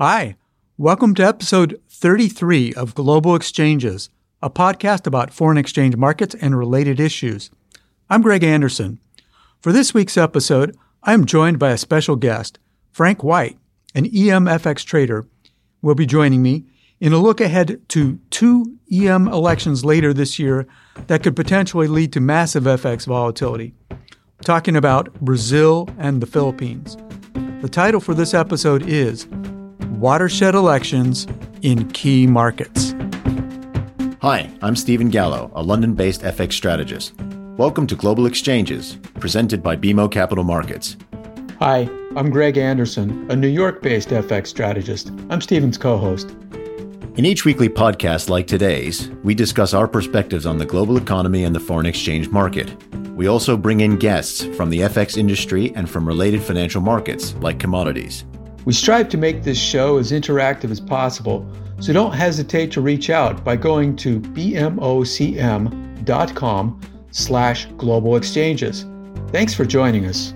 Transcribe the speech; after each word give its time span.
Hi, 0.00 0.36
welcome 0.76 1.12
to 1.16 1.26
episode 1.26 1.80
33 1.88 2.72
of 2.74 2.94
Global 2.94 3.34
Exchanges, 3.34 4.10
a 4.40 4.48
podcast 4.48 5.08
about 5.08 5.32
foreign 5.32 5.58
exchange 5.58 5.96
markets 5.96 6.36
and 6.40 6.56
related 6.56 7.00
issues. 7.00 7.50
I'm 8.08 8.22
Greg 8.22 8.44
Anderson. 8.44 9.00
For 9.60 9.72
this 9.72 9.94
week's 9.94 10.16
episode, 10.16 10.76
I 11.02 11.14
am 11.14 11.24
joined 11.24 11.58
by 11.58 11.70
a 11.72 11.76
special 11.76 12.14
guest, 12.14 12.60
Frank 12.92 13.24
White, 13.24 13.58
an 13.92 14.04
EMFX 14.04 14.84
trader, 14.84 15.26
will 15.82 15.96
be 15.96 16.06
joining 16.06 16.42
me 16.42 16.62
in 17.00 17.12
a 17.12 17.18
look 17.18 17.40
ahead 17.40 17.80
to 17.88 18.20
two 18.30 18.78
EM 18.92 19.26
elections 19.26 19.84
later 19.84 20.14
this 20.14 20.38
year 20.38 20.68
that 21.08 21.24
could 21.24 21.34
potentially 21.34 21.88
lead 21.88 22.12
to 22.12 22.20
massive 22.20 22.62
FX 22.62 23.04
volatility. 23.04 23.74
Talking 24.44 24.76
about 24.76 25.12
Brazil 25.14 25.88
and 25.98 26.20
the 26.20 26.26
Philippines. 26.26 26.96
The 27.62 27.68
title 27.68 27.98
for 27.98 28.14
this 28.14 28.32
episode 28.32 28.84
is 28.86 29.26
Watershed 29.98 30.54
Elections 30.54 31.26
in 31.62 31.90
Key 31.90 32.28
Markets. 32.28 32.94
Hi, 34.22 34.48
I'm 34.62 34.76
Stephen 34.76 35.08
Gallo, 35.08 35.50
a 35.56 35.62
London 35.64 35.94
based 35.94 36.20
FX 36.20 36.52
strategist. 36.52 37.14
Welcome 37.56 37.84
to 37.88 37.96
Global 37.96 38.26
Exchanges, 38.26 38.96
presented 39.18 39.60
by 39.60 39.74
BMO 39.74 40.08
Capital 40.08 40.44
Markets. 40.44 40.96
Hi, 41.58 41.90
I'm 42.14 42.30
Greg 42.30 42.56
Anderson, 42.56 43.28
a 43.28 43.34
New 43.34 43.48
York 43.48 43.82
based 43.82 44.10
FX 44.10 44.46
strategist. 44.46 45.10
I'm 45.30 45.40
Stephen's 45.40 45.76
co 45.76 45.98
host. 45.98 46.30
In 47.16 47.26
each 47.26 47.44
weekly 47.44 47.68
podcast 47.68 48.28
like 48.28 48.46
today's, 48.46 49.10
we 49.24 49.34
discuss 49.34 49.74
our 49.74 49.88
perspectives 49.88 50.46
on 50.46 50.58
the 50.58 50.64
global 50.64 50.96
economy 50.96 51.42
and 51.42 51.56
the 51.56 51.60
foreign 51.60 51.86
exchange 51.86 52.28
market. 52.28 52.72
We 53.16 53.26
also 53.26 53.56
bring 53.56 53.80
in 53.80 53.96
guests 53.96 54.44
from 54.56 54.70
the 54.70 54.82
FX 54.82 55.16
industry 55.16 55.72
and 55.74 55.90
from 55.90 56.06
related 56.06 56.40
financial 56.40 56.82
markets 56.82 57.34
like 57.40 57.58
commodities. 57.58 58.24
We 58.68 58.74
strive 58.74 59.08
to 59.08 59.16
make 59.16 59.44
this 59.44 59.56
show 59.58 59.96
as 59.96 60.12
interactive 60.12 60.70
as 60.70 60.78
possible, 60.78 61.50
so 61.80 61.94
don't 61.94 62.12
hesitate 62.12 62.70
to 62.72 62.82
reach 62.82 63.08
out 63.08 63.42
by 63.42 63.56
going 63.56 63.96
to 63.96 64.20
bmocm.com 64.20 64.76
slash 67.10 67.64
global 67.78 68.16
exchanges. 68.16 68.84
Thanks 69.28 69.54
for 69.54 69.64
joining 69.64 70.04
us. 70.04 70.34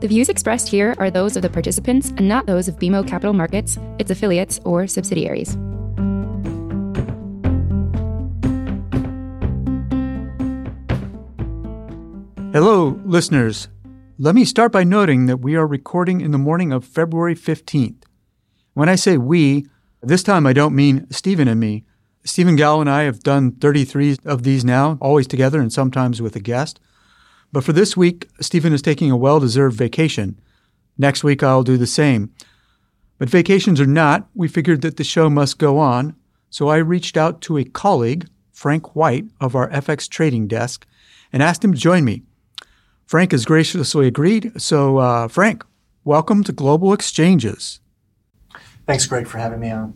The 0.00 0.08
views 0.08 0.28
expressed 0.28 0.66
here 0.66 0.96
are 0.98 1.08
those 1.08 1.36
of 1.36 1.42
the 1.42 1.50
participants 1.50 2.08
and 2.16 2.28
not 2.28 2.46
those 2.46 2.66
of 2.66 2.80
BMO 2.80 3.06
Capital 3.06 3.32
Markets, 3.32 3.78
its 4.00 4.10
affiliates, 4.10 4.58
or 4.64 4.88
subsidiaries. 4.88 5.52
Hello, 12.52 13.00
listeners. 13.04 13.68
Let 14.16 14.36
me 14.36 14.44
start 14.44 14.70
by 14.70 14.84
noting 14.84 15.26
that 15.26 15.38
we 15.38 15.56
are 15.56 15.66
recording 15.66 16.20
in 16.20 16.30
the 16.30 16.38
morning 16.38 16.72
of 16.72 16.84
February 16.84 17.34
15th. 17.34 18.04
When 18.72 18.88
I 18.88 18.94
say 18.94 19.18
we, 19.18 19.66
this 20.04 20.22
time 20.22 20.46
I 20.46 20.52
don't 20.52 20.76
mean 20.76 21.10
Stephen 21.10 21.48
and 21.48 21.58
me. 21.58 21.82
Stephen 22.24 22.54
Gallo 22.54 22.80
and 22.80 22.88
I 22.88 23.02
have 23.02 23.24
done 23.24 23.50
33 23.50 24.18
of 24.24 24.44
these 24.44 24.64
now, 24.64 24.98
always 25.00 25.26
together 25.26 25.60
and 25.60 25.72
sometimes 25.72 26.22
with 26.22 26.36
a 26.36 26.40
guest. 26.40 26.78
But 27.50 27.64
for 27.64 27.72
this 27.72 27.96
week, 27.96 28.28
Stephen 28.40 28.72
is 28.72 28.82
taking 28.82 29.10
a 29.10 29.16
well 29.16 29.40
deserved 29.40 29.76
vacation. 29.76 30.40
Next 30.96 31.24
week, 31.24 31.42
I'll 31.42 31.64
do 31.64 31.76
the 31.76 31.84
same. 31.84 32.32
But 33.18 33.28
vacations 33.28 33.80
or 33.80 33.86
not, 33.86 34.28
we 34.32 34.46
figured 34.46 34.82
that 34.82 34.96
the 34.96 35.02
show 35.02 35.28
must 35.28 35.58
go 35.58 35.78
on, 35.78 36.14
so 36.50 36.68
I 36.68 36.76
reached 36.76 37.16
out 37.16 37.40
to 37.42 37.58
a 37.58 37.64
colleague, 37.64 38.28
Frank 38.52 38.94
White, 38.94 39.24
of 39.40 39.56
our 39.56 39.68
FX 39.70 40.08
trading 40.08 40.46
desk, 40.46 40.86
and 41.32 41.42
asked 41.42 41.64
him 41.64 41.72
to 41.72 41.78
join 41.78 42.04
me. 42.04 42.22
Frank 43.06 43.32
has 43.32 43.44
graciously 43.44 44.06
agreed, 44.06 44.52
so 44.60 44.98
uh, 44.98 45.28
Frank, 45.28 45.64
welcome 46.04 46.42
to 46.44 46.52
Global 46.52 46.92
Exchanges. 46.92 47.80
Thanks, 48.86 49.06
Greg, 49.06 49.26
for 49.26 49.38
having 49.38 49.60
me 49.60 49.70
on. 49.70 49.94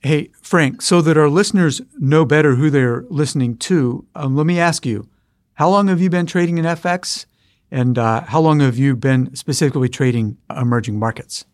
Hey, 0.00 0.30
Frank, 0.40 0.82
so 0.82 1.00
that 1.00 1.16
our 1.16 1.28
listeners 1.28 1.80
know 1.98 2.24
better 2.24 2.56
who 2.56 2.70
they're 2.70 3.04
listening 3.08 3.56
to, 3.58 4.04
um, 4.16 4.36
let 4.36 4.46
me 4.46 4.58
ask 4.58 4.84
you 4.84 5.08
how 5.54 5.68
long 5.68 5.88
have 5.88 6.00
you 6.00 6.10
been 6.10 6.26
trading 6.26 6.58
in 6.58 6.64
FX? 6.64 7.26
And 7.70 7.96
uh, 7.96 8.22
how 8.22 8.40
long 8.40 8.60
have 8.60 8.76
you 8.76 8.96
been 8.96 9.34
specifically 9.34 9.88
trading 9.88 10.36
emerging 10.54 10.98
markets? 10.98 11.46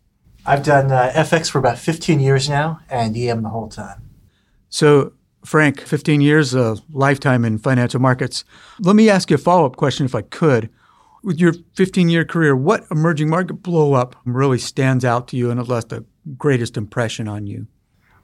I've 0.46 0.64
done 0.64 0.90
uh, 0.90 1.12
FX 1.14 1.50
for 1.50 1.58
about 1.58 1.78
15 1.78 2.20
years 2.20 2.48
now 2.48 2.80
and 2.88 3.16
EM 3.16 3.42
the 3.42 3.50
whole 3.50 3.68
time. 3.68 4.02
So, 4.70 5.12
Frank, 5.44 5.80
15 5.80 6.20
years, 6.20 6.54
a 6.54 6.76
lifetime 6.92 7.44
in 7.44 7.58
financial 7.58 8.00
markets. 8.00 8.44
Let 8.80 8.96
me 8.96 9.08
ask 9.08 9.30
you 9.30 9.36
a 9.36 9.38
follow 9.38 9.66
up 9.66 9.76
question 9.76 10.06
if 10.06 10.14
I 10.14 10.22
could. 10.22 10.70
With 11.22 11.40
your 11.40 11.54
15 11.74 12.08
year 12.08 12.24
career, 12.24 12.54
what 12.54 12.86
emerging 12.90 13.28
market 13.28 13.54
blow 13.54 13.94
up 13.94 14.16
really 14.24 14.58
stands 14.58 15.04
out 15.04 15.28
to 15.28 15.36
you 15.36 15.50
and 15.50 15.58
has 15.58 15.68
left 15.68 15.88
the 15.88 16.04
greatest 16.36 16.76
impression 16.76 17.28
on 17.28 17.46
you? 17.46 17.66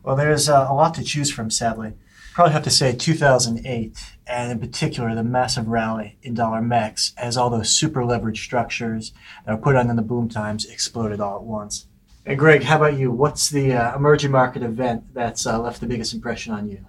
Well, 0.02 0.16
there's 0.16 0.48
uh, 0.48 0.66
a 0.68 0.74
lot 0.74 0.94
to 0.94 1.04
choose 1.04 1.30
from, 1.30 1.50
sadly 1.50 1.94
probably 2.34 2.52
have 2.52 2.64
to 2.64 2.70
say 2.70 2.92
2008, 2.92 3.96
and 4.26 4.50
in 4.50 4.58
particular 4.58 5.14
the 5.14 5.22
massive 5.22 5.68
rally 5.68 6.18
in 6.20 6.34
dollar 6.34 6.60
MEX 6.60 7.12
as 7.16 7.36
all 7.36 7.48
those 7.48 7.70
super 7.70 8.02
leveraged 8.02 8.38
structures 8.38 9.12
that 9.46 9.52
were 9.52 9.62
put 9.62 9.76
on 9.76 9.88
in 9.88 9.94
the 9.94 10.02
boom 10.02 10.28
times 10.28 10.66
exploded 10.66 11.20
all 11.20 11.36
at 11.36 11.44
once. 11.44 11.86
And 12.26 12.36
Greg, 12.36 12.64
how 12.64 12.76
about 12.76 12.98
you? 12.98 13.12
What's 13.12 13.50
the 13.50 13.72
uh, 13.74 13.96
emerging 13.96 14.32
market 14.32 14.64
event 14.64 15.14
that's 15.14 15.46
uh, 15.46 15.60
left 15.60 15.80
the 15.80 15.86
biggest 15.86 16.12
impression 16.12 16.52
on 16.52 16.68
you? 16.68 16.84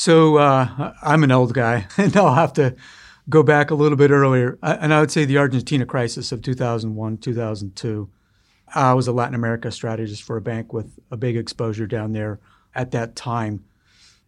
So 0.00 0.38
uh, 0.38 0.94
I'm 1.02 1.24
an 1.24 1.30
old 1.30 1.52
guy, 1.52 1.86
and 1.98 2.16
I'll 2.16 2.32
have 2.32 2.54
to 2.54 2.74
go 3.28 3.42
back 3.42 3.70
a 3.70 3.74
little 3.74 3.98
bit 3.98 4.10
earlier. 4.10 4.58
And 4.62 4.94
I 4.94 5.00
would 5.00 5.10
say 5.10 5.26
the 5.26 5.36
Argentina 5.36 5.84
crisis 5.84 6.32
of 6.32 6.40
2001, 6.40 7.18
2002. 7.18 8.08
I 8.74 8.94
was 8.94 9.08
a 9.08 9.12
Latin 9.12 9.34
America 9.34 9.70
strategist 9.70 10.22
for 10.22 10.38
a 10.38 10.40
bank 10.40 10.72
with 10.72 10.98
a 11.10 11.18
big 11.18 11.36
exposure 11.36 11.86
down 11.86 12.12
there 12.12 12.40
at 12.74 12.92
that 12.92 13.14
time. 13.14 13.62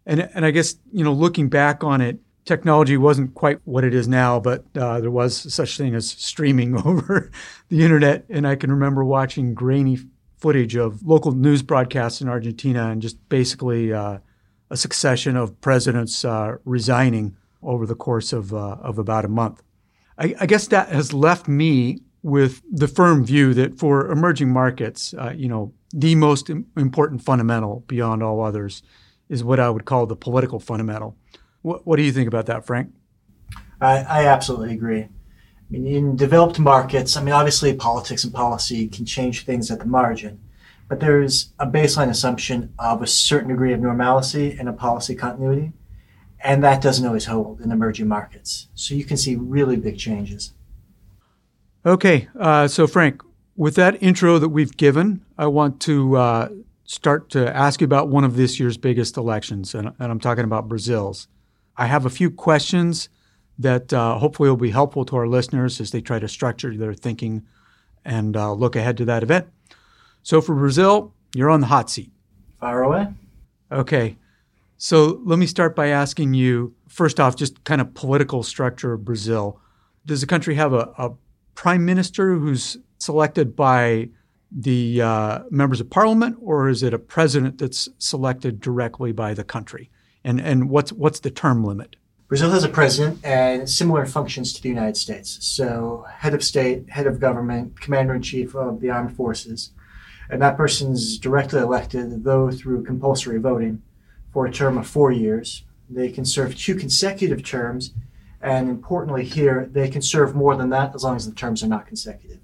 And 0.04 0.28
and 0.34 0.44
I 0.44 0.50
guess 0.50 0.76
you 0.92 1.04
know, 1.04 1.12
looking 1.14 1.48
back 1.48 1.82
on 1.82 2.02
it, 2.02 2.18
technology 2.44 2.98
wasn't 2.98 3.34
quite 3.34 3.58
what 3.64 3.82
it 3.82 3.94
is 3.94 4.06
now, 4.06 4.40
but 4.40 4.66
uh, 4.76 5.00
there 5.00 5.10
was 5.10 5.54
such 5.54 5.78
thing 5.78 5.94
as 5.94 6.06
streaming 6.06 6.76
over 6.86 7.30
the 7.70 7.82
internet. 7.82 8.26
And 8.28 8.46
I 8.46 8.56
can 8.56 8.70
remember 8.70 9.06
watching 9.06 9.54
grainy 9.54 10.00
footage 10.36 10.76
of 10.76 11.02
local 11.02 11.32
news 11.32 11.62
broadcasts 11.62 12.20
in 12.20 12.28
Argentina, 12.28 12.90
and 12.90 13.00
just 13.00 13.26
basically 13.30 13.90
uh, 13.90 14.18
a 14.72 14.76
succession 14.76 15.36
of 15.36 15.60
presidents 15.60 16.24
uh, 16.24 16.56
resigning 16.64 17.36
over 17.62 17.86
the 17.86 17.94
course 17.94 18.32
of 18.32 18.54
uh, 18.54 18.76
of 18.80 18.98
about 18.98 19.24
a 19.24 19.28
month. 19.28 19.62
I, 20.18 20.34
I, 20.40 20.46
guess 20.46 20.66
that 20.68 20.88
has 20.88 21.12
left 21.12 21.46
me 21.46 22.00
with 22.22 22.62
the 22.70 22.88
firm 22.88 23.24
view 23.24 23.52
that 23.54 23.78
for 23.78 24.10
emerging 24.10 24.50
markets, 24.50 25.14
uh, 25.14 25.32
you 25.36 25.48
know, 25.48 25.74
the 25.92 26.14
most 26.14 26.48
important 26.48 27.22
fundamental 27.22 27.84
beyond 27.86 28.22
all 28.22 28.40
others 28.42 28.82
is 29.28 29.44
what 29.44 29.60
I 29.60 29.68
would 29.68 29.84
call 29.84 30.06
the 30.06 30.16
political 30.16 30.58
fundamental. 30.58 31.16
What, 31.60 31.86
what 31.86 31.96
do 31.96 32.02
you 32.02 32.12
think 32.12 32.28
about 32.28 32.46
that, 32.46 32.66
Frank? 32.66 32.92
I, 33.80 33.98
I 33.98 34.26
absolutely 34.26 34.72
agree. 34.72 35.02
I 35.02 35.08
mean, 35.68 35.86
in 35.86 36.16
developed 36.16 36.58
markets, 36.58 37.16
I 37.16 37.22
mean, 37.22 37.34
obviously 37.34 37.74
politics 37.74 38.24
and 38.24 38.32
policy 38.32 38.88
can 38.88 39.04
change 39.04 39.44
things 39.44 39.70
at 39.70 39.80
the 39.80 39.86
margin, 39.86 40.40
but 40.92 41.00
there's 41.00 41.54
a 41.58 41.66
baseline 41.66 42.10
assumption 42.10 42.74
of 42.78 43.00
a 43.00 43.06
certain 43.06 43.48
degree 43.48 43.72
of 43.72 43.80
normalcy 43.80 44.54
and 44.58 44.68
a 44.68 44.74
policy 44.74 45.14
continuity, 45.14 45.72
and 46.44 46.62
that 46.62 46.82
doesn't 46.82 47.06
always 47.06 47.24
hold 47.24 47.62
in 47.62 47.72
emerging 47.72 48.06
markets. 48.06 48.68
So 48.74 48.94
you 48.94 49.02
can 49.04 49.16
see 49.16 49.34
really 49.34 49.78
big 49.78 49.96
changes. 49.96 50.52
Okay, 51.86 52.28
uh, 52.38 52.68
so 52.68 52.86
Frank, 52.86 53.22
with 53.56 53.74
that 53.76 54.02
intro 54.02 54.38
that 54.38 54.50
we've 54.50 54.76
given, 54.76 55.24
I 55.38 55.46
want 55.46 55.80
to 55.80 56.14
uh, 56.18 56.48
start 56.84 57.30
to 57.30 57.56
ask 57.56 57.80
you 57.80 57.86
about 57.86 58.08
one 58.08 58.24
of 58.24 58.36
this 58.36 58.60
year's 58.60 58.76
biggest 58.76 59.16
elections, 59.16 59.74
and, 59.74 59.94
and 59.98 60.12
I'm 60.12 60.20
talking 60.20 60.44
about 60.44 60.68
Brazil's. 60.68 61.26
I 61.74 61.86
have 61.86 62.04
a 62.04 62.10
few 62.10 62.30
questions 62.30 63.08
that 63.58 63.94
uh, 63.94 64.18
hopefully 64.18 64.50
will 64.50 64.58
be 64.58 64.72
helpful 64.72 65.06
to 65.06 65.16
our 65.16 65.26
listeners 65.26 65.80
as 65.80 65.90
they 65.90 66.02
try 66.02 66.18
to 66.18 66.28
structure 66.28 66.76
their 66.76 66.92
thinking 66.92 67.46
and 68.04 68.36
uh, 68.36 68.52
look 68.52 68.76
ahead 68.76 68.98
to 68.98 69.06
that 69.06 69.22
event. 69.22 69.46
So 70.22 70.40
for 70.40 70.54
Brazil, 70.54 71.14
you're 71.34 71.50
on 71.50 71.60
the 71.60 71.66
hot 71.66 71.90
seat. 71.90 72.12
Fire 72.60 72.82
away. 72.82 73.08
Okay. 73.70 74.16
So 74.76 75.20
let 75.24 75.38
me 75.38 75.46
start 75.46 75.76
by 75.76 75.88
asking 75.88 76.34
you 76.34 76.74
first 76.88 77.18
off, 77.20 77.36
just 77.36 77.64
kind 77.64 77.80
of 77.80 77.94
political 77.94 78.42
structure 78.42 78.92
of 78.92 79.04
Brazil. 79.04 79.60
Does 80.04 80.20
the 80.20 80.26
country 80.26 80.54
have 80.56 80.72
a, 80.72 80.92
a 80.98 81.12
prime 81.54 81.84
minister 81.84 82.34
who's 82.34 82.76
selected 82.98 83.56
by 83.56 84.08
the 84.50 85.00
uh, 85.00 85.44
members 85.50 85.80
of 85.80 85.88
parliament, 85.88 86.36
or 86.40 86.68
is 86.68 86.82
it 86.82 86.92
a 86.92 86.98
president 86.98 87.58
that's 87.58 87.88
selected 87.98 88.60
directly 88.60 89.12
by 89.12 89.34
the 89.34 89.44
country? 89.44 89.90
And 90.24 90.40
and 90.40 90.68
what's 90.68 90.92
what's 90.92 91.20
the 91.20 91.30
term 91.30 91.64
limit? 91.64 91.96
Brazil 92.28 92.50
has 92.50 92.64
a 92.64 92.68
president 92.68 93.24
and 93.24 93.68
similar 93.68 94.06
functions 94.06 94.52
to 94.54 94.62
the 94.62 94.68
United 94.68 94.96
States. 94.96 95.38
So 95.40 96.06
head 96.10 96.34
of 96.34 96.42
state, 96.42 96.88
head 96.88 97.06
of 97.06 97.20
government, 97.20 97.80
commander 97.80 98.14
in 98.14 98.22
chief 98.22 98.54
of 98.54 98.80
the 98.80 98.90
armed 98.90 99.14
forces, 99.14 99.70
and 100.32 100.40
that 100.40 100.56
person's 100.56 101.18
directly 101.18 101.60
elected, 101.60 102.24
though 102.24 102.50
through 102.50 102.82
compulsory 102.84 103.38
voting, 103.38 103.82
for 104.32 104.46
a 104.46 104.50
term 104.50 104.78
of 104.78 104.86
four 104.86 105.12
years. 105.12 105.64
They 105.90 106.10
can 106.10 106.24
serve 106.24 106.56
two 106.56 106.74
consecutive 106.74 107.44
terms, 107.44 107.92
and 108.40 108.70
importantly 108.70 109.26
here, 109.26 109.68
they 109.70 109.90
can 109.90 110.00
serve 110.00 110.34
more 110.34 110.56
than 110.56 110.70
that 110.70 110.94
as 110.94 111.04
long 111.04 111.16
as 111.16 111.26
the 111.26 111.34
terms 111.34 111.62
are 111.62 111.68
not 111.68 111.86
consecutive. 111.86 112.38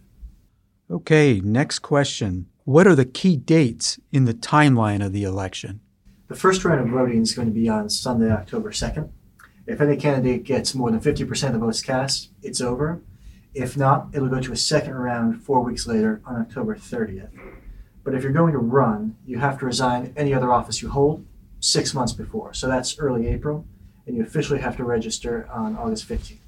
Okay, 0.91 1.41
next 1.41 1.79
question. 1.79 2.47
what 2.65 2.87
are 2.87 2.95
the 2.95 3.07
key 3.07 3.37
dates 3.37 3.99
in 4.13 4.27
the 4.27 4.35
timeline 4.35 5.05
of 5.05 5.15
the 5.15 5.25
election? 5.25 5.81
The 6.29 6.35
first 6.35 6.67
round 6.67 6.81
of 6.81 6.89
voting 6.89 7.23
is 7.23 7.33
going 7.33 7.49
to 7.49 7.55
be 7.55 7.71
on 7.71 7.89
Sunday, 7.89 8.31
October 8.31 8.71
2nd. 8.71 9.09
If 9.67 9.81
any 9.81 9.97
candidate 9.97 10.45
gets 10.45 10.75
more 10.75 10.91
than 10.91 11.01
50% 11.01 11.47
of 11.47 11.53
the 11.55 11.59
votes 11.59 11.81
cast, 11.81 12.29
it's 12.43 12.61
over. 12.61 13.01
If 13.55 13.79
not, 13.79 14.09
it'll 14.13 14.29
go 14.29 14.43
to 14.43 14.53
a 14.53 14.57
second 14.57 14.93
round 14.93 15.43
four 15.43 15.63
weeks 15.63 15.87
later 15.87 16.21
on 16.27 16.37
October 16.43 16.77
30th. 16.77 17.31
But 18.09 18.17
if 18.17 18.23
you're 18.23 18.33
going 18.33 18.53
to 18.53 18.59
run, 18.59 19.17
you 19.27 19.39
have 19.39 19.59
to 19.59 19.67
resign 19.67 20.15
any 20.17 20.33
other 20.33 20.51
office 20.51 20.81
you 20.81 20.89
hold 20.89 21.27
six 21.61 21.93
months 21.93 22.15
before. 22.15 22.55
So 22.55 22.67
that's 22.67 22.99
early 22.99 23.27
April, 23.27 23.67
and 24.07 24.17
you 24.17 24.23
officially 24.23 24.61
have 24.61 24.79
to 24.79 24.85
register 24.85 25.47
on 25.53 25.77
August 25.77 26.09
15th. 26.09 26.39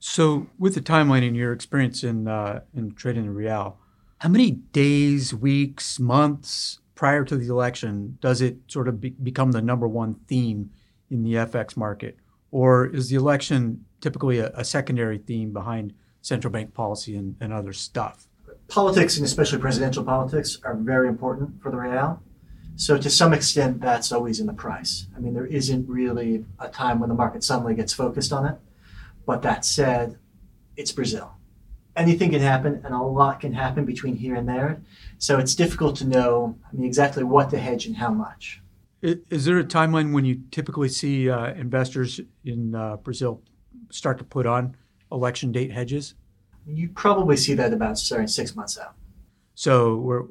So, 0.00 0.48
with 0.58 0.74
the 0.74 0.80
timeline 0.80 1.24
and 1.24 1.36
your 1.36 1.52
experience 1.52 2.02
in 2.02 2.26
uh, 2.26 2.62
in 2.74 2.92
trading 2.96 3.26
the 3.26 3.30
real, 3.30 3.78
how 4.18 4.30
many 4.30 4.50
days, 4.50 5.32
weeks, 5.32 6.00
months 6.00 6.80
prior 6.96 7.24
to 7.24 7.36
the 7.36 7.46
election 7.46 8.18
does 8.20 8.40
it 8.40 8.56
sort 8.66 8.88
of 8.88 9.00
be- 9.00 9.10
become 9.10 9.52
the 9.52 9.62
number 9.62 9.86
one 9.86 10.14
theme 10.26 10.70
in 11.08 11.22
the 11.22 11.34
FX 11.34 11.76
market, 11.76 12.16
or 12.50 12.84
is 12.86 13.10
the 13.10 13.14
election 13.14 13.84
typically 14.00 14.40
a, 14.40 14.48
a 14.56 14.64
secondary 14.64 15.18
theme 15.18 15.52
behind 15.52 15.94
central 16.20 16.50
bank 16.50 16.74
policy 16.74 17.14
and, 17.14 17.36
and 17.40 17.52
other 17.52 17.72
stuff? 17.72 18.26
Politics, 18.70 19.16
and 19.16 19.26
especially 19.26 19.58
presidential 19.58 20.04
politics, 20.04 20.58
are 20.64 20.76
very 20.76 21.08
important 21.08 21.60
for 21.60 21.70
the 21.70 21.76
real. 21.76 22.22
So 22.76 22.96
to 22.96 23.10
some 23.10 23.34
extent, 23.34 23.80
that's 23.80 24.12
always 24.12 24.40
in 24.40 24.46
the 24.46 24.52
price. 24.52 25.06
I 25.14 25.18
mean, 25.18 25.34
there 25.34 25.44
isn't 25.44 25.88
really 25.88 26.46
a 26.58 26.68
time 26.68 27.00
when 27.00 27.08
the 27.08 27.14
market 27.14 27.42
suddenly 27.44 27.74
gets 27.74 27.92
focused 27.92 28.32
on 28.32 28.46
it. 28.46 28.56
But 29.26 29.42
that 29.42 29.64
said, 29.64 30.18
it's 30.76 30.92
Brazil. 30.92 31.34
Anything 31.96 32.30
can 32.30 32.40
happen, 32.40 32.80
and 32.84 32.94
a 32.94 33.02
lot 33.02 33.40
can 33.40 33.52
happen 33.52 33.84
between 33.84 34.16
here 34.16 34.36
and 34.36 34.48
there. 34.48 34.80
So 35.18 35.38
it's 35.38 35.54
difficult 35.54 35.96
to 35.96 36.06
know 36.06 36.56
I 36.66 36.76
mean, 36.76 36.86
exactly 36.86 37.24
what 37.24 37.50
to 37.50 37.58
hedge 37.58 37.86
and 37.86 37.96
how 37.96 38.12
much. 38.12 38.62
Is 39.02 39.46
there 39.46 39.58
a 39.58 39.64
timeline 39.64 40.12
when 40.12 40.24
you 40.24 40.42
typically 40.50 40.88
see 40.88 41.28
uh, 41.28 41.52
investors 41.54 42.20
in 42.44 42.74
uh, 42.74 42.96
Brazil 42.98 43.42
start 43.90 44.18
to 44.18 44.24
put 44.24 44.46
on 44.46 44.76
election 45.10 45.50
date 45.52 45.72
hedges? 45.72 46.14
You 46.66 46.88
probably 46.88 47.36
see 47.36 47.54
that 47.54 47.72
about 47.72 47.98
starting 47.98 48.28
six 48.28 48.54
months 48.54 48.78
out. 48.78 48.94
So 49.54 49.96
we're 49.96 50.24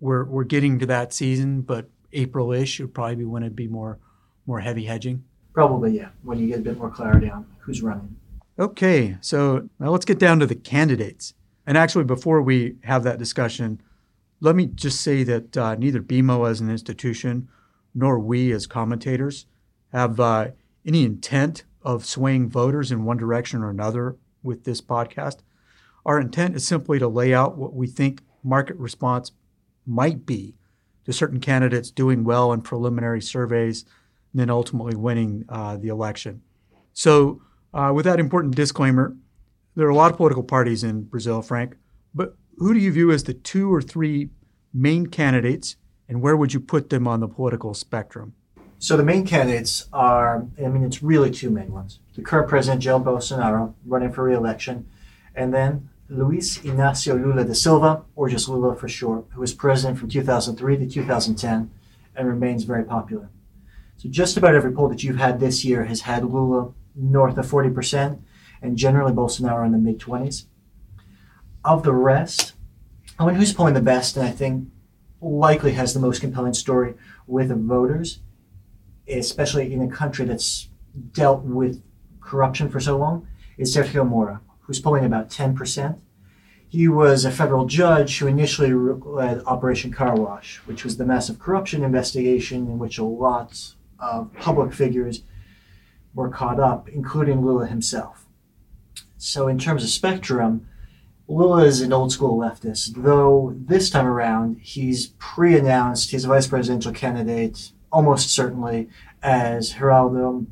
we're 0.00 0.24
we're 0.24 0.44
getting 0.44 0.78
to 0.78 0.86
that 0.86 1.12
season, 1.12 1.62
but 1.62 1.88
April-ish 2.12 2.80
would 2.80 2.94
probably 2.94 3.16
be 3.16 3.24
when 3.24 3.42
it'd 3.42 3.56
be 3.56 3.68
more 3.68 3.98
more 4.46 4.60
heavy 4.60 4.84
hedging. 4.84 5.24
Probably, 5.52 5.96
yeah, 5.96 6.10
when 6.22 6.38
you 6.38 6.46
get 6.46 6.60
a 6.60 6.62
bit 6.62 6.78
more 6.78 6.90
clarity 6.90 7.28
on 7.30 7.44
who's 7.60 7.82
running. 7.82 8.16
Okay, 8.58 9.16
so 9.20 9.68
now 9.78 9.90
let's 9.90 10.04
get 10.04 10.18
down 10.18 10.38
to 10.40 10.46
the 10.46 10.54
candidates. 10.54 11.34
And 11.66 11.76
actually, 11.76 12.04
before 12.04 12.42
we 12.42 12.76
have 12.84 13.04
that 13.04 13.18
discussion, 13.18 13.80
let 14.40 14.56
me 14.56 14.66
just 14.66 15.00
say 15.00 15.22
that 15.24 15.56
uh, 15.56 15.74
neither 15.74 16.00
BMO 16.00 16.48
as 16.48 16.60
an 16.60 16.70
institution 16.70 17.48
nor 17.94 18.18
we 18.18 18.52
as 18.52 18.66
commentators 18.66 19.46
have 19.92 20.20
uh, 20.20 20.48
any 20.86 21.04
intent 21.04 21.64
of 21.82 22.06
swaying 22.06 22.48
voters 22.48 22.92
in 22.92 23.04
one 23.04 23.16
direction 23.16 23.62
or 23.62 23.70
another 23.70 24.16
with 24.42 24.64
this 24.64 24.80
podcast. 24.80 25.38
Our 26.10 26.18
intent 26.18 26.56
is 26.56 26.66
simply 26.66 26.98
to 26.98 27.06
lay 27.06 27.32
out 27.32 27.56
what 27.56 27.72
we 27.72 27.86
think 27.86 28.22
market 28.42 28.76
response 28.78 29.30
might 29.86 30.26
be 30.26 30.56
to 31.04 31.12
certain 31.12 31.38
candidates 31.38 31.92
doing 31.92 32.24
well 32.24 32.52
in 32.52 32.62
preliminary 32.62 33.22
surveys 33.22 33.84
and 34.32 34.40
then 34.40 34.50
ultimately 34.50 34.96
winning 34.96 35.44
uh, 35.48 35.76
the 35.76 35.86
election. 35.86 36.42
So, 36.92 37.42
uh, 37.72 37.92
with 37.94 38.06
that 38.06 38.18
important 38.18 38.56
disclaimer, 38.56 39.16
there 39.76 39.86
are 39.86 39.90
a 39.90 39.94
lot 39.94 40.10
of 40.10 40.16
political 40.16 40.42
parties 40.42 40.82
in 40.82 41.02
Brazil, 41.02 41.42
Frank, 41.42 41.76
but 42.12 42.34
who 42.56 42.74
do 42.74 42.80
you 42.80 42.90
view 42.90 43.12
as 43.12 43.22
the 43.22 43.34
two 43.34 43.72
or 43.72 43.80
three 43.80 44.30
main 44.74 45.06
candidates, 45.06 45.76
and 46.08 46.20
where 46.20 46.36
would 46.36 46.52
you 46.52 46.58
put 46.58 46.90
them 46.90 47.06
on 47.06 47.20
the 47.20 47.28
political 47.28 47.72
spectrum? 47.72 48.34
So 48.80 48.96
the 48.96 49.04
main 49.04 49.24
candidates 49.24 49.86
are, 49.92 50.48
I 50.58 50.66
mean, 50.66 50.82
it's 50.82 51.04
really 51.04 51.30
two 51.30 51.50
main 51.50 51.70
ones. 51.70 52.00
The 52.16 52.22
current 52.22 52.48
president, 52.48 52.82
Jair 52.82 53.00
Bolsonaro, 53.00 53.74
running 53.86 54.10
for 54.10 54.24
re-election, 54.24 54.88
and 55.36 55.54
then 55.54 55.89
Luis 56.10 56.58
Inácio 56.58 57.14
Lula 57.14 57.44
da 57.44 57.52
Silva, 57.54 58.02
or 58.16 58.28
just 58.28 58.48
Lula 58.48 58.74
for 58.74 58.88
short, 58.88 59.26
who 59.30 59.40
was 59.40 59.54
president 59.54 59.96
from 59.96 60.08
2003 60.08 60.76
to 60.78 60.86
2010 60.88 61.70
and 62.16 62.28
remains 62.28 62.64
very 62.64 62.82
popular. 62.82 63.30
So 63.96 64.08
just 64.08 64.36
about 64.36 64.56
every 64.56 64.72
poll 64.72 64.88
that 64.88 65.04
you've 65.04 65.18
had 65.18 65.38
this 65.38 65.64
year 65.64 65.84
has 65.84 66.00
had 66.00 66.24
Lula 66.24 66.72
north 66.96 67.38
of 67.38 67.46
40%, 67.46 68.18
and 68.60 68.76
generally 68.76 69.12
Bolsonaro 69.12 69.64
in 69.64 69.70
the 69.70 69.78
mid 69.78 70.00
20s. 70.00 70.46
Of 71.64 71.84
the 71.84 71.92
rest, 71.92 72.54
I 73.16 73.24
mean, 73.24 73.36
who's 73.36 73.52
polling 73.52 73.74
the 73.74 73.80
best, 73.80 74.16
and 74.16 74.26
I 74.26 74.32
think 74.32 74.68
likely 75.20 75.72
has 75.72 75.94
the 75.94 76.00
most 76.00 76.20
compelling 76.20 76.54
story 76.54 76.94
with 77.28 77.50
voters, 77.68 78.18
especially 79.06 79.72
in 79.72 79.80
a 79.80 79.88
country 79.88 80.24
that's 80.24 80.68
dealt 81.12 81.44
with 81.44 81.82
corruption 82.20 82.68
for 82.68 82.80
so 82.80 82.98
long, 82.98 83.28
is 83.56 83.76
Sergio 83.76 84.08
Moro, 84.08 84.40
who's 84.70 84.78
polling 84.78 85.04
about 85.04 85.28
10%. 85.28 85.98
He 86.68 86.86
was 86.86 87.24
a 87.24 87.32
federal 87.32 87.66
judge 87.66 88.18
who 88.18 88.28
initially 88.28 88.72
led 88.72 89.42
Operation 89.44 89.90
Car 89.90 90.14
Wash, 90.14 90.58
which 90.58 90.84
was 90.84 90.96
the 90.96 91.04
massive 91.04 91.40
corruption 91.40 91.82
investigation 91.82 92.68
in 92.68 92.78
which 92.78 92.96
a 92.96 93.02
lot 93.02 93.74
of 93.98 94.32
public 94.34 94.72
figures 94.72 95.24
were 96.14 96.28
caught 96.28 96.60
up, 96.60 96.88
including 96.88 97.44
Lula 97.44 97.66
himself. 97.66 98.26
So, 99.18 99.48
in 99.48 99.58
terms 99.58 99.82
of 99.82 99.90
spectrum, 99.90 100.68
Lula 101.26 101.64
is 101.64 101.80
an 101.80 101.92
old 101.92 102.12
school 102.12 102.38
leftist, 102.38 103.02
though 103.02 103.52
this 103.56 103.90
time 103.90 104.06
around 104.06 104.58
he's 104.60 105.08
pre 105.18 105.58
announced 105.58 106.12
his 106.12 106.26
vice 106.26 106.46
presidential 106.46 106.92
candidate 106.92 107.72
almost 107.90 108.30
certainly 108.30 108.88
as 109.20 109.74
Geraldo 109.74 110.46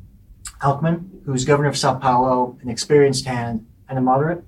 Alckmin, 0.61 1.23
who's 1.23 1.45
governor 1.45 1.69
of 1.69 1.77
Sao 1.77 1.95
Paulo, 1.95 2.57
an 2.61 2.69
experienced 2.69 3.23
hand, 3.25 3.65
and 3.89 3.97
a 3.97 4.01
moderate. 4.01 4.43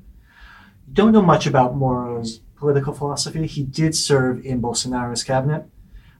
Don't 0.91 1.11
know 1.11 1.21
much 1.21 1.47
about 1.47 1.75
Moro's 1.75 2.39
political 2.55 2.93
philosophy. 2.93 3.47
He 3.47 3.63
did 3.63 3.95
serve 3.95 4.45
in 4.45 4.61
Bolsonaro's 4.61 5.23
cabinet, 5.23 5.65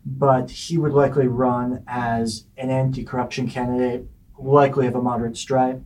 but 0.06 0.50
he 0.52 0.78
would 0.78 0.92
likely 0.92 1.28
run 1.28 1.84
as 1.88 2.46
an 2.58 2.70
anti 2.70 3.04
corruption 3.04 3.48
candidate 3.48 4.08
likely 4.38 4.88
of 4.88 4.96
a 4.96 5.02
moderate 5.02 5.38
stripe. 5.38 5.82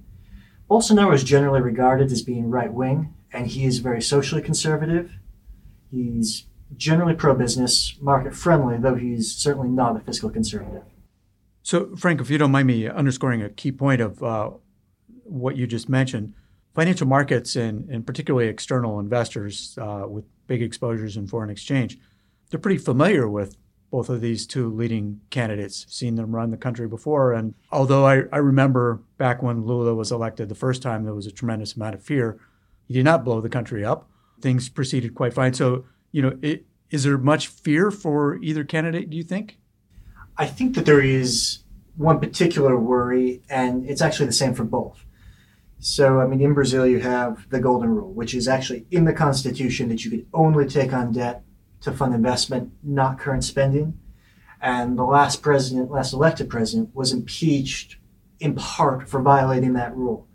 Bolsonaro 0.70 1.14
is 1.14 1.24
generally 1.24 1.62
regarded 1.62 2.12
as 2.12 2.22
being 2.22 2.50
right 2.50 2.74
wing, 2.74 3.14
and 3.32 3.48
he 3.48 3.66
is 3.66 3.80
very 3.80 4.02
socially 4.02 4.42
conservative. 4.42 5.12
He's 5.92 6.46
generally 6.76 7.14
pro 7.14 7.36
business, 7.36 7.96
market 8.02 8.34
friendly, 8.34 8.78
though 8.78 8.96
he's 8.96 9.36
certainly 9.36 9.70
not 9.70 9.98
a 9.98 10.00
fiscal 10.00 10.30
conservative. 10.30 10.84
So, 11.62 11.96
Frank, 11.96 12.22
if 12.22 12.30
you 12.30 12.38
don't 12.38 12.52
mind 12.52 12.68
me 12.68 12.88
underscoring 12.88 13.42
a 13.42 13.50
key 13.50 13.72
point 13.72 14.02
of 14.02 14.24
uh, 14.24 14.52
what 15.24 15.56
you 15.58 15.68
just 15.68 15.90
mentioned, 15.90 16.34
financial 16.76 17.08
markets 17.08 17.56
and, 17.56 17.90
and 17.90 18.06
particularly 18.06 18.48
external 18.48 19.00
investors 19.00 19.78
uh, 19.82 20.04
with 20.08 20.26
big 20.48 20.62
exposures 20.62 21.18
in 21.18 21.26
foreign 21.26 21.50
exchange, 21.50 21.98
they're 22.50 22.60
pretty 22.60 22.78
familiar 22.78 23.28
with 23.28 23.58
both 23.92 24.10
of 24.10 24.20
these 24.20 24.46
two 24.46 24.70
leading 24.74 25.22
candidates, 25.30 25.86
seen 25.90 26.16
them 26.16 26.36
run 26.36 26.52
the 26.52 26.58
country 26.58 26.88
before. 26.88 27.32
And 27.32 27.54
although 27.72 28.06
I, 28.06 28.24
I 28.32 28.38
remember 28.38 29.02
back 29.18 29.42
when 29.42 29.66
Lula 29.66 29.96
was 29.96 30.12
elected 30.12 30.50
the 30.50 30.56
first 30.56 30.82
time, 30.82 31.06
there 31.06 31.14
was 31.14 31.28
a 31.28 31.32
tremendous 31.32 31.76
amount 31.76 31.96
of 31.96 32.04
fear. 32.04 32.38
He 32.88 32.94
did 32.94 33.06
not 33.06 33.24
blow 33.24 33.40
the 33.40 33.50
country 33.50 33.86
up. 33.86 34.10
Things 34.42 34.68
proceeded 34.68 35.16
quite 35.16 35.34
fine. 35.34 35.54
So, 35.54 35.86
you 36.12 36.22
know, 36.22 36.38
it, 36.42 36.66
is 36.92 37.04
there 37.04 37.18
much 37.18 37.48
fear 37.48 37.90
for 37.90 38.38
either 38.44 38.64
candidate, 38.64 39.10
do 39.10 39.18
you 39.18 39.24
think? 39.24 39.60
I 40.38 40.46
think 40.46 40.76
that 40.76 40.86
there 40.86 41.02
is 41.02 41.60
one 41.96 42.20
particular 42.20 42.78
worry, 42.78 43.42
and 43.50 43.90
it's 43.90 44.02
actually 44.02 44.26
the 44.26 44.34
same 44.34 44.54
for 44.54 44.66
both. 44.66 45.06
So, 45.80 46.20
I 46.20 46.28
mean, 46.28 46.42
in 46.42 46.54
Brazil, 46.54 46.88
you 46.88 47.00
have 47.00 47.48
the 47.50 47.60
golden 47.60 47.90
rule, 47.90 48.12
which 48.14 48.34
is 48.34 48.48
actually 48.48 48.86
in 48.92 49.06
the 49.06 49.14
constitution 49.14 49.90
that 49.90 50.04
you 50.04 50.12
could 50.12 50.26
only 50.34 50.68
take 50.68 50.94
on 50.94 51.12
debt 51.12 51.44
to 51.82 51.92
fund 51.92 52.14
investment, 52.14 52.72
not 52.82 53.20
current 53.20 53.44
spending. 53.44 54.00
And 54.62 54.98
the 54.98 55.04
last 55.04 55.42
president, 55.42 55.92
last 55.92 56.14
elected 56.14 56.50
president, 56.50 56.96
was 56.96 57.12
impeached 57.12 57.98
in 58.40 58.56
part 58.56 59.08
for 59.08 59.22
violating 59.22 59.74
that 59.74 59.96
rule. 59.96 60.28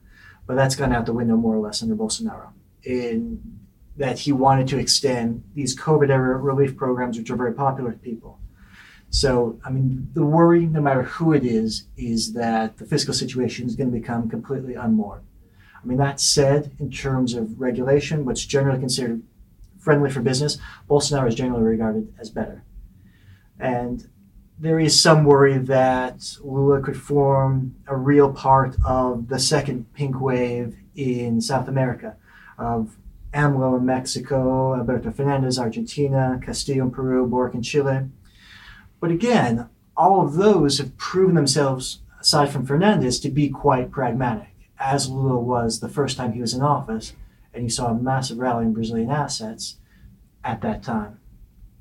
But 0.46 0.54
that's 0.54 0.76
gone 0.76 0.92
out 0.92 1.06
the 1.06 1.12
window 1.12 1.36
more 1.36 1.56
or 1.56 1.60
less 1.60 1.82
under 1.82 1.96
Bolsonaro. 1.96 2.50
In 2.84 3.60
that 3.96 4.20
he 4.20 4.32
wanted 4.32 4.68
to 4.68 4.78
extend 4.78 5.44
these 5.54 5.76
COVID 5.76 6.10
era 6.10 6.36
relief 6.38 6.76
programs, 6.76 7.18
which 7.18 7.30
are 7.30 7.36
very 7.36 7.52
popular 7.52 7.90
with 7.90 8.02
people. 8.02 8.38
So, 9.10 9.60
I 9.64 9.70
mean, 9.70 10.08
the 10.14 10.24
worry, 10.24 10.64
no 10.66 10.80
matter 10.80 11.02
who 11.02 11.32
it 11.32 11.44
is, 11.44 11.86
is 11.96 12.32
that 12.34 12.78
the 12.78 12.86
fiscal 12.86 13.12
situation 13.12 13.66
is 13.66 13.74
going 13.74 13.90
to 13.92 13.98
become 13.98 14.30
completely 14.30 14.74
unmoored. 14.74 15.22
I 15.82 15.86
mean, 15.86 15.98
that 15.98 16.20
said, 16.20 16.72
in 16.78 16.90
terms 16.90 17.34
of 17.34 17.60
regulation, 17.60 18.24
what's 18.24 18.44
generally 18.44 18.80
considered 18.80 19.22
friendly 19.78 20.10
for 20.10 20.20
business, 20.20 20.58
Bolsonaro 20.88 21.28
is 21.28 21.34
generally 21.34 21.64
regarded 21.64 22.12
as 22.18 22.30
better. 22.30 22.64
And 23.58 24.08
there 24.58 24.78
is 24.78 25.00
some 25.00 25.24
worry 25.24 25.56
that 25.56 26.36
Lula 26.42 26.82
could 26.82 27.00
form 27.00 27.76
a 27.86 27.96
real 27.96 28.30
part 28.30 28.76
of 28.84 29.28
the 29.28 29.38
second 29.38 29.92
pink 29.94 30.20
wave 30.20 30.76
in 30.94 31.40
South 31.40 31.66
America 31.66 32.16
of 32.58 32.96
AMLO 33.32 33.78
in 33.78 33.86
Mexico, 33.86 34.74
Alberto 34.74 35.10
Fernandez, 35.12 35.58
Argentina, 35.58 36.38
Castillo 36.44 36.84
in 36.84 36.90
Peru, 36.90 37.26
Boric 37.26 37.54
in 37.54 37.62
Chile. 37.62 38.08
But 39.00 39.10
again, 39.10 39.68
all 39.96 40.20
of 40.20 40.34
those 40.34 40.78
have 40.78 40.96
proven 40.98 41.34
themselves, 41.34 42.00
aside 42.20 42.50
from 42.50 42.66
Fernandez, 42.66 43.18
to 43.20 43.30
be 43.30 43.48
quite 43.48 43.90
pragmatic, 43.90 44.49
as 44.80 45.08
Lula 45.08 45.38
was 45.38 45.80
the 45.80 45.88
first 45.88 46.16
time 46.16 46.32
he 46.32 46.40
was 46.40 46.54
in 46.54 46.62
office, 46.62 47.12
and 47.52 47.62
you 47.62 47.70
saw 47.70 47.88
a 47.88 47.94
massive 47.94 48.38
rally 48.38 48.64
in 48.64 48.72
Brazilian 48.72 49.10
assets 49.10 49.76
at 50.42 50.62
that 50.62 50.82
time. 50.82 51.20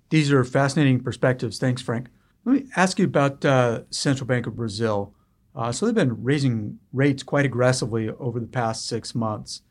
These 0.09 0.31
are 0.31 0.43
fascinating 0.43 0.99
perspectives. 0.99 1.57
Thanks, 1.57 1.81
Frank. 1.81 2.09
Let 2.45 2.53
me 2.53 2.69
ask 2.75 2.99
you 2.99 3.05
about 3.05 3.45
uh, 3.45 3.81
Central 3.89 4.27
Bank 4.27 4.47
of 4.47 4.55
Brazil. 4.55 5.13
Uh, 5.55 5.71
so 5.71 5.85
they've 5.85 5.95
been 5.95 6.23
raising 6.23 6.79
rates 6.93 7.23
quite 7.23 7.45
aggressively 7.45 8.09
over 8.09 8.39
the 8.39 8.47
past 8.47 8.87
six 8.87 9.15
months. 9.15 9.61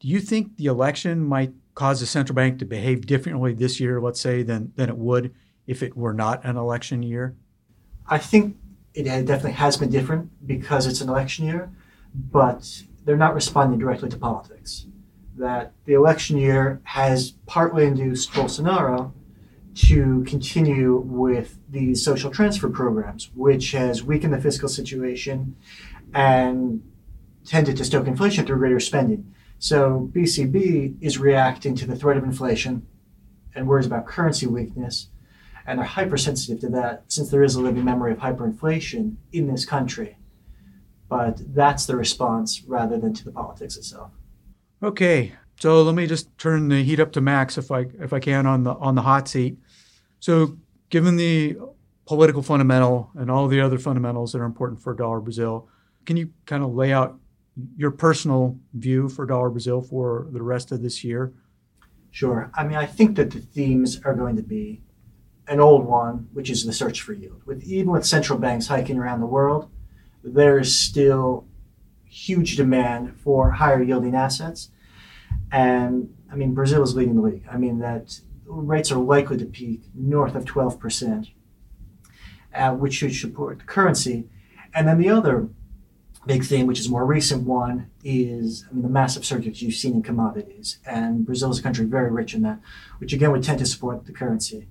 Do 0.00 0.08
you 0.08 0.20
think 0.20 0.56
the 0.56 0.66
election 0.66 1.24
might 1.24 1.52
cause 1.74 2.00
the 2.00 2.06
central 2.06 2.34
bank 2.34 2.58
to 2.58 2.64
behave 2.64 3.06
differently 3.06 3.54
this 3.54 3.80
year, 3.80 4.00
let's 4.00 4.20
say, 4.20 4.42
than, 4.42 4.72
than 4.76 4.88
it 4.88 4.96
would 4.96 5.34
if 5.66 5.82
it 5.82 5.96
were 5.96 6.14
not 6.14 6.44
an 6.44 6.56
election 6.56 7.02
year? 7.02 7.36
I 8.06 8.18
think 8.18 8.56
it 8.92 9.04
definitely 9.04 9.52
has 9.52 9.76
been 9.76 9.90
different 9.90 10.46
because 10.46 10.86
it's 10.86 11.00
an 11.00 11.08
election 11.08 11.46
year, 11.46 11.70
but 12.14 12.82
they're 13.04 13.16
not 13.16 13.34
responding 13.34 13.78
directly 13.78 14.08
to 14.08 14.16
politics. 14.16 14.86
That 15.36 15.72
the 15.84 15.94
election 15.94 16.36
year 16.36 16.80
has 16.84 17.32
partly 17.46 17.84
induced 17.84 18.32
Bolsonaro 18.32 19.12
to 19.74 20.24
continue 20.24 20.96
with 20.96 21.58
these 21.68 22.04
social 22.04 22.30
transfer 22.30 22.68
programs, 22.68 23.30
which 23.34 23.72
has 23.72 24.04
weakened 24.04 24.32
the 24.32 24.40
fiscal 24.40 24.68
situation 24.68 25.56
and 26.14 26.82
tended 27.44 27.76
to 27.76 27.84
stoke 27.84 28.06
inflation 28.06 28.46
through 28.46 28.58
greater 28.58 28.78
spending. 28.78 29.34
So 29.58 30.08
BCB 30.12 30.96
is 31.00 31.18
reacting 31.18 31.74
to 31.76 31.86
the 31.86 31.96
threat 31.96 32.16
of 32.16 32.24
inflation 32.24 32.86
and 33.54 33.66
worries 33.66 33.86
about 33.86 34.06
currency 34.06 34.46
weakness, 34.46 35.08
and 35.66 35.78
they're 35.78 35.86
hypersensitive 35.86 36.60
to 36.60 36.68
that 36.68 37.04
since 37.08 37.30
there 37.30 37.42
is 37.42 37.56
a 37.56 37.60
living 37.60 37.84
memory 37.84 38.12
of 38.12 38.18
hyperinflation 38.18 39.16
in 39.32 39.48
this 39.48 39.64
country. 39.64 40.16
But 41.14 41.54
that's 41.54 41.86
the 41.86 41.94
response 41.94 42.64
rather 42.66 42.98
than 42.98 43.14
to 43.14 43.24
the 43.24 43.30
politics 43.30 43.76
itself. 43.76 44.10
Okay, 44.82 45.32
so 45.60 45.80
let 45.84 45.94
me 45.94 46.08
just 46.08 46.36
turn 46.38 46.66
the 46.66 46.82
heat 46.82 46.98
up 46.98 47.12
to 47.12 47.20
max 47.20 47.56
if 47.56 47.70
I 47.70 47.86
if 48.00 48.12
I 48.12 48.18
can 48.18 48.46
on 48.46 48.64
the 48.64 48.74
on 48.74 48.96
the 48.96 49.02
hot 49.02 49.28
seat. 49.28 49.56
So 50.18 50.58
given 50.90 51.14
the 51.14 51.56
political 52.04 52.42
fundamental 52.42 53.12
and 53.14 53.30
all 53.30 53.46
the 53.46 53.60
other 53.60 53.78
fundamentals 53.78 54.32
that 54.32 54.40
are 54.40 54.44
important 54.44 54.82
for 54.82 54.92
dollar 54.92 55.20
Brazil, 55.20 55.68
can 56.04 56.16
you 56.16 56.30
kind 56.46 56.64
of 56.64 56.74
lay 56.74 56.92
out 56.92 57.16
your 57.76 57.92
personal 57.92 58.58
view 58.72 59.08
for 59.08 59.24
dollar 59.24 59.50
Brazil 59.50 59.82
for 59.82 60.26
the 60.32 60.42
rest 60.42 60.72
of 60.72 60.82
this 60.82 61.04
year? 61.04 61.32
Sure. 62.10 62.50
I 62.54 62.64
mean, 62.64 62.76
I 62.76 62.86
think 62.86 63.14
that 63.18 63.30
the 63.30 63.38
themes 63.38 64.00
are 64.04 64.16
going 64.16 64.34
to 64.34 64.42
be 64.42 64.82
an 65.46 65.60
old 65.60 65.86
one, 65.86 66.28
which 66.32 66.50
is 66.50 66.64
the 66.64 66.72
search 66.72 67.02
for 67.02 67.12
yield. 67.12 67.42
With 67.46 67.62
even 67.62 67.92
with 67.92 68.04
central 68.04 68.36
banks 68.36 68.66
hiking 68.66 68.98
around 68.98 69.20
the 69.20 69.26
world, 69.26 69.70
there 70.24 70.58
is 70.58 70.76
still 70.76 71.46
huge 72.08 72.56
demand 72.56 73.14
for 73.20 73.50
higher 73.50 73.82
yielding 73.82 74.14
assets. 74.14 74.70
And 75.52 76.14
I 76.32 76.36
mean, 76.36 76.54
Brazil 76.54 76.82
is 76.82 76.94
leading 76.94 77.16
the 77.16 77.22
league. 77.22 77.44
I 77.50 77.58
mean, 77.58 77.78
that 77.80 78.20
rates 78.46 78.90
are 78.90 78.98
likely 78.98 79.36
to 79.38 79.44
peak 79.44 79.82
north 79.94 80.34
of 80.34 80.44
12%, 80.44 81.28
uh, 82.54 82.72
which 82.72 82.94
should 82.94 83.14
support 83.14 83.58
the 83.58 83.64
currency. 83.64 84.28
And 84.74 84.88
then 84.88 84.98
the 84.98 85.10
other 85.10 85.48
big 86.26 86.44
thing, 86.44 86.66
which 86.66 86.80
is 86.80 86.86
a 86.86 86.90
more 86.90 87.04
recent 87.04 87.42
one, 87.42 87.90
is 88.02 88.64
I 88.68 88.72
mean, 88.72 88.82
the 88.82 88.88
massive 88.88 89.24
surges 89.24 89.62
you've 89.62 89.74
seen 89.74 89.94
in 89.94 90.02
commodities. 90.02 90.78
And 90.86 91.26
Brazil 91.26 91.50
is 91.50 91.58
a 91.58 91.62
country 91.62 91.84
very 91.84 92.10
rich 92.10 92.34
in 92.34 92.42
that, 92.42 92.60
which 92.98 93.12
again 93.12 93.32
would 93.32 93.42
tend 93.42 93.58
to 93.58 93.66
support 93.66 94.06
the 94.06 94.12
currency. 94.12 94.68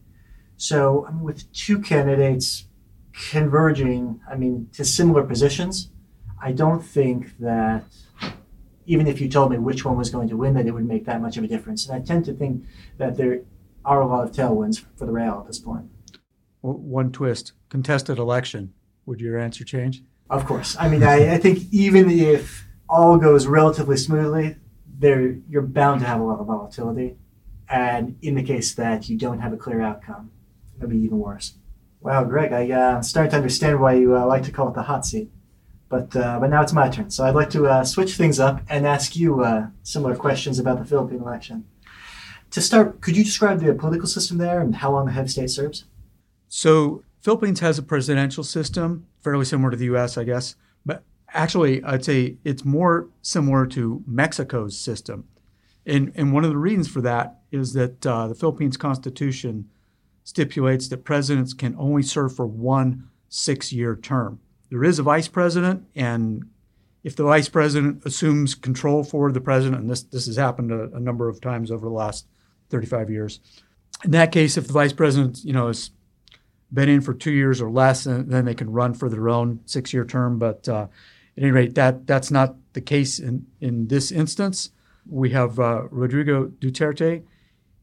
So, 0.58 1.06
I 1.08 1.12
mean, 1.12 1.24
with 1.24 1.52
two 1.52 1.80
candidates 1.80 2.66
converging, 3.14 4.20
I 4.30 4.36
mean, 4.36 4.70
to 4.74 4.84
similar 4.84 5.24
positions, 5.24 5.90
I 6.42 6.52
don't 6.52 6.84
think 6.84 7.38
that 7.40 7.86
even 8.86 9.08
if 9.08 9.22
you 9.22 9.30
told 9.30 9.52
me 9.52 9.58
which 9.58 9.86
one 9.86 9.96
was 9.96 10.10
going 10.10 10.28
to 10.30 10.38
win, 10.38 10.56
that 10.56 10.66
it 10.66 10.72
would 10.72 10.86
make 10.86 11.06
that 11.06 11.22
much 11.22 11.38
of 11.38 11.44
a 11.44 11.48
difference. 11.48 11.88
And 11.88 11.96
I 11.96 12.04
tend 12.04 12.26
to 12.26 12.34
think 12.34 12.66
that 12.98 13.16
there 13.16 13.42
are 13.86 14.02
a 14.02 14.08
lot 14.08 14.24
of 14.24 14.32
tailwinds 14.32 14.84
for 14.98 15.06
the 15.06 15.12
real 15.12 15.40
at 15.42 15.48
this 15.48 15.60
point. 15.60 15.86
One 16.62 17.12
twist: 17.12 17.54
contested 17.70 18.18
election. 18.18 18.74
Would 19.06 19.20
your 19.20 19.38
answer 19.38 19.64
change? 19.66 20.04
Of 20.30 20.46
course. 20.46 20.78
I 20.80 20.88
mean, 20.88 21.04
I, 21.04 21.34
I 21.34 21.38
think 21.38 21.72
even 21.72 22.10
if 22.10 22.66
all 22.88 23.18
goes 23.18 23.48
relatively 23.48 23.98
smoothly, 23.98 24.56
there 24.98 25.38
you're 25.50 25.62
bound 25.62 26.02
to 26.02 26.08
have 26.08 26.22
a 26.22 26.24
lot 26.24 26.40
of 26.40 26.48
volatility. 26.48 27.18
And 27.70 28.18
in 28.22 28.36
the 28.36 28.44
case 28.44 28.74
that 28.76 29.10
you 29.10 29.18
don't 29.18 29.40
have 29.40 29.52
a 29.52 29.58
clear 29.58 29.82
outcome, 29.82 30.32
it'll 30.78 30.90
be 30.90 30.98
even 30.98 31.20
worse. 31.20 31.56
Wow, 32.04 32.26
Greg, 32.26 32.52
I, 32.52 32.70
uh, 32.70 32.98
am 32.98 33.04
starting 33.04 33.32
to 33.32 33.38
understand 33.38 33.80
why 33.80 33.94
you 33.94 34.18
uh, 34.18 34.26
like 34.26 34.44
to 34.44 34.52
call 34.52 34.68
it 34.68 34.74
the 34.74 34.84
hot 34.84 35.06
seat. 35.06 35.32
But, 35.88 36.14
uh, 36.14 36.38
but 36.38 36.50
now 36.50 36.62
it's 36.62 36.74
my 36.74 36.90
turn. 36.90 37.10
So 37.10 37.24
I'd 37.24 37.34
like 37.34 37.50
to 37.52 37.68
uh, 37.68 37.86
switch 37.86 38.16
things 38.16 38.42
up 38.42 38.62
and 38.68 38.86
ask 38.86 39.16
you 39.16 39.42
uh, 39.42 39.68
similar 39.84 40.14
questions 40.14 40.60
about 40.60 40.80
the 40.80 40.86
Philippine 40.86 41.22
election. 41.22 41.66
To 42.52 42.62
start, 42.62 43.00
could 43.00 43.16
you 43.16 43.24
describe 43.24 43.62
the 43.62 43.74
political 43.74 44.08
system 44.08 44.38
there 44.38 44.60
and 44.60 44.76
how 44.76 44.92
long 44.92 45.06
the 45.06 45.14
head 45.14 45.26
of 45.26 45.32
state 45.32 45.50
serves? 45.50 45.86
So, 46.50 47.04
Philippines 47.22 47.62
has 47.62 47.80
a 47.80 47.84
presidential 47.84 48.44
system, 48.44 49.08
fairly 49.22 49.46
similar 49.46 49.72
to 49.72 49.78
the 49.78 49.86
US, 49.96 50.18
I 50.18 50.26
guess. 50.26 50.56
But 50.86 51.04
actually, 51.30 51.82
I'd 51.86 52.04
say 52.04 52.36
it's 52.44 52.66
more 52.66 53.08
similar 53.22 53.66
to 53.68 54.04
Mexico's 54.06 54.78
system. 54.78 55.30
And, 55.86 56.12
and 56.16 56.34
one 56.34 56.44
of 56.44 56.50
the 56.50 56.58
reasons 56.58 56.90
for 56.90 57.00
that 57.02 57.40
is 57.50 57.72
that 57.74 58.06
uh, 58.06 58.28
the 58.28 58.36
Philippines 58.36 58.76
Constitution 58.76 59.70
stipulates 60.24 60.88
that 60.88 61.04
presidents 61.04 61.54
can 61.54 61.76
only 61.78 62.04
serve 62.04 62.36
for 62.36 62.46
one 62.46 63.10
six 63.30 63.74
year 63.74 63.96
term. 63.96 64.40
There 64.70 64.84
is 64.84 65.00
a 65.00 65.04
vice 65.04 65.28
president, 65.28 65.86
and 65.96 66.50
if 67.04 67.16
the 67.16 67.24
vice 67.24 67.50
president 67.50 68.06
assumes 68.06 68.56
control 68.56 69.04
for 69.04 69.32
the 69.32 69.42
president, 69.42 69.82
and 69.82 69.90
this, 69.90 70.04
this 70.04 70.26
has 70.28 70.38
happened 70.38 70.72
a, 70.72 70.96
a 70.96 71.00
number 71.00 71.28
of 71.28 71.42
times 71.42 71.70
over 71.70 71.86
the 71.86 71.94
last 71.94 72.28
35 72.70 73.10
years. 73.10 73.40
In 74.04 74.12
that 74.12 74.32
case, 74.32 74.58
if 74.58 74.68
the 74.68 74.74
vice 74.74 74.94
president, 74.94 75.44
you 75.44 75.54
know, 75.54 75.68
has 75.68 75.92
been 76.72 76.90
in 76.90 77.02
for 77.02 77.14
two 77.14 77.32
years 77.32 77.62
or 77.62 77.70
less, 77.70 78.06
then 78.06 78.46
they 78.46 78.56
can 78.56 78.72
run 78.72 78.94
for 78.94 79.10
their 79.10 79.30
own 79.30 79.60
six-year 79.66 80.06
term. 80.06 80.40
But 80.40 80.68
uh, 80.68 80.88
at 81.38 81.44
any 81.44 81.52
rate, 81.52 81.76
that 81.76 82.08
that's 82.08 82.32
not 82.32 82.56
the 82.74 82.82
case 82.82 83.20
in 83.20 83.46
in 83.62 83.88
this 83.88 84.12
instance. 84.12 84.72
We 85.08 85.30
have 85.32 85.60
uh, 85.60 85.84
Rodrigo 85.90 86.48
Duterte. 86.48 87.24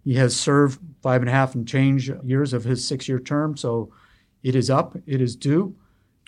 He 0.05 0.15
has 0.15 0.35
served 0.35 0.81
five 1.03 1.23
and 1.23 1.29
a 1.29 1.33
half 1.33 1.55
and 1.55 1.67
change 1.67 2.11
years 2.25 2.53
of 2.53 2.65
his 2.65 2.87
six-year 2.87 3.21
term, 3.21 3.57
so 3.57 3.93
it 4.43 4.55
is 4.55 4.71
up. 4.71 4.97
It 5.07 5.21
is 5.21 5.37
due. 5.37 5.77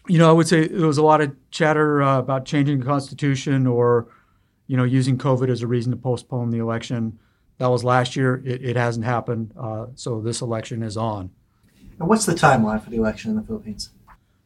You 0.09 0.19
know, 0.19 0.29
I 0.29 0.33
would 0.33 0.49
say 0.49 0.67
there 0.69 0.87
was 0.87 0.99
a 0.99 1.03
lot 1.03 1.21
of 1.21 1.35
chatter 1.51 2.03
uh, 2.03 2.19
about 2.19 2.45
changing 2.45 2.81
the 2.81 2.87
constitution 2.87 3.67
or, 3.67 4.09
you 4.67 4.77
know, 4.77 4.85
using 4.85 5.17
COVID 5.17 5.49
as 5.49 5.63
a 5.63 5.67
reason 5.67 5.93
to 5.93 5.97
postpone 5.97 6.51
the 6.51 6.59
election. 6.59 7.19
That 7.59 7.69
was 7.69 7.85
last 7.85 8.17
year. 8.17 8.43
It, 8.45 8.65
it 8.65 8.77
hasn't 8.77 9.07
happened. 9.07 9.53
Uh, 9.57 9.87
so 9.95 10.21
this 10.21 10.41
election 10.41 10.83
is 10.83 10.97
on. 10.97 11.31
And 11.99 12.09
what's 12.09 12.27
the 12.27 12.35
timeline 12.35 12.83
for 12.83 12.91
the 12.91 12.97
election 12.97 13.31
in 13.31 13.37
the 13.37 13.43
Philippines? 13.43 13.91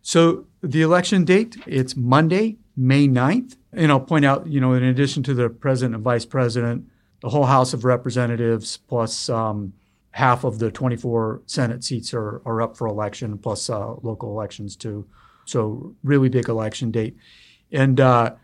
So 0.02 0.46
the 0.62 0.82
election 0.82 1.24
date, 1.24 1.56
it's 1.66 1.96
Monday, 1.96 2.58
May 2.76 3.08
9th. 3.08 3.56
And 3.72 3.90
I'll 3.90 4.00
point 4.00 4.24
out, 4.24 4.46
you 4.46 4.60
know, 4.60 4.74
in 4.74 4.84
addition 4.84 5.22
to 5.24 5.34
the 5.34 5.48
president 5.48 5.94
and 5.94 6.04
vice 6.04 6.24
president, 6.24 6.86
the 7.20 7.28
whole 7.28 7.44
House 7.44 7.72
of 7.72 7.84
Representatives 7.84 8.76
plus 8.76 9.28
um, 9.28 9.72
half 10.10 10.44
of 10.44 10.58
the 10.58 10.70
24 10.70 11.42
Senate 11.46 11.84
seats 11.84 12.14
are, 12.14 12.42
are 12.44 12.62
up 12.62 12.76
for 12.76 12.86
election, 12.86 13.38
plus 13.38 13.68
uh, 13.70 13.94
local 14.02 14.30
elections 14.30 14.76
too. 14.76 15.06
So 15.44 15.94
really 16.02 16.28
big 16.28 16.48
election 16.48 16.90
date. 16.90 17.16
And 17.72 18.00
uh, 18.00 18.34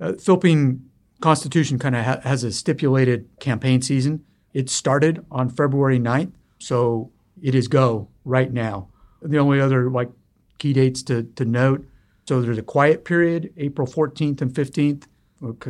uh, 0.00 0.12
Philippine 0.14 0.88
Constitution 1.20 1.78
kind 1.78 1.96
of 1.96 2.04
ha- 2.04 2.20
has 2.22 2.44
a 2.44 2.52
stipulated 2.52 3.28
campaign 3.40 3.82
season. 3.82 4.24
It 4.54 4.70
started 4.70 5.24
on 5.30 5.50
February 5.50 5.98
9th, 5.98 6.32
so 6.58 7.10
it 7.42 7.54
is 7.54 7.68
go 7.68 8.08
right 8.24 8.52
now. 8.52 8.88
The 9.22 9.38
only 9.38 9.60
other 9.60 9.90
like 9.90 10.10
key 10.58 10.72
dates 10.72 11.02
to, 11.04 11.24
to 11.36 11.44
note 11.44 11.84
so 12.28 12.42
there's 12.42 12.58
a 12.58 12.62
quiet 12.62 13.06
period, 13.06 13.54
April 13.56 13.86
14th 13.86 14.42
and 14.42 14.52
15th, 14.52 15.04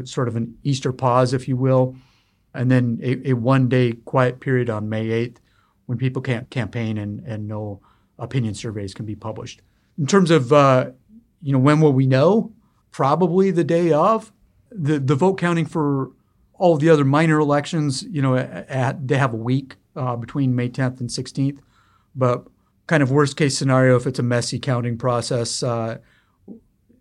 sort 0.09 0.27
of 0.27 0.35
an 0.35 0.59
Easter 0.65 0.93
pause, 0.93 1.33
if 1.33 1.47
you 1.47 1.57
will, 1.57 1.95
and 2.55 2.71
then 2.71 2.99
a, 3.03 3.31
a 3.31 3.33
one 3.35 3.69
day 3.69 3.93
quiet 4.05 4.41
period 4.41 4.71
on 4.71 4.89
May 4.89 5.07
8th 5.07 5.37
when 5.87 5.99
people 5.99 6.23
can't 6.23 6.49
campaign 6.51 6.99
and, 6.99 7.21
and 7.21 7.49
no 7.49 7.81
opinion 8.19 8.55
surveys 8.55 8.95
can 8.95 9.07
be 9.07 9.15
published. 9.15 9.63
In 9.99 10.07
terms 10.07 10.31
of, 10.31 10.53
uh, 10.53 10.91
you 11.43 11.53
know, 11.53 11.59
when 11.59 11.81
will 11.81 11.93
we 11.93 12.07
know? 12.07 12.53
Probably 12.91 13.51
the 13.51 13.65
day 13.65 13.93
of 13.93 14.33
the 14.71 14.99
the 14.99 15.15
vote 15.15 15.39
counting 15.39 15.67
for 15.67 16.11
all 16.55 16.77
the 16.77 16.91
other 16.91 17.05
minor 17.05 17.39
elections, 17.39 18.03
you 18.03 18.21
know, 18.21 18.37
at, 18.37 19.07
they 19.07 19.17
have 19.17 19.33
a 19.33 19.37
week 19.37 19.77
uh, 19.95 20.17
between 20.17 20.57
May 20.57 20.69
10th 20.69 21.01
and 21.01 21.09
16th. 21.09 21.61
But 22.17 22.47
kind 22.89 23.03
of 23.03 23.13
worst 23.13 23.37
case 23.37 23.57
scenario, 23.57 23.97
if 23.97 24.07
it's 24.07 24.19
a 24.19 24.25
messy 24.25 24.59
counting 24.59 24.99
process, 24.99 25.63
uh, 25.63 25.99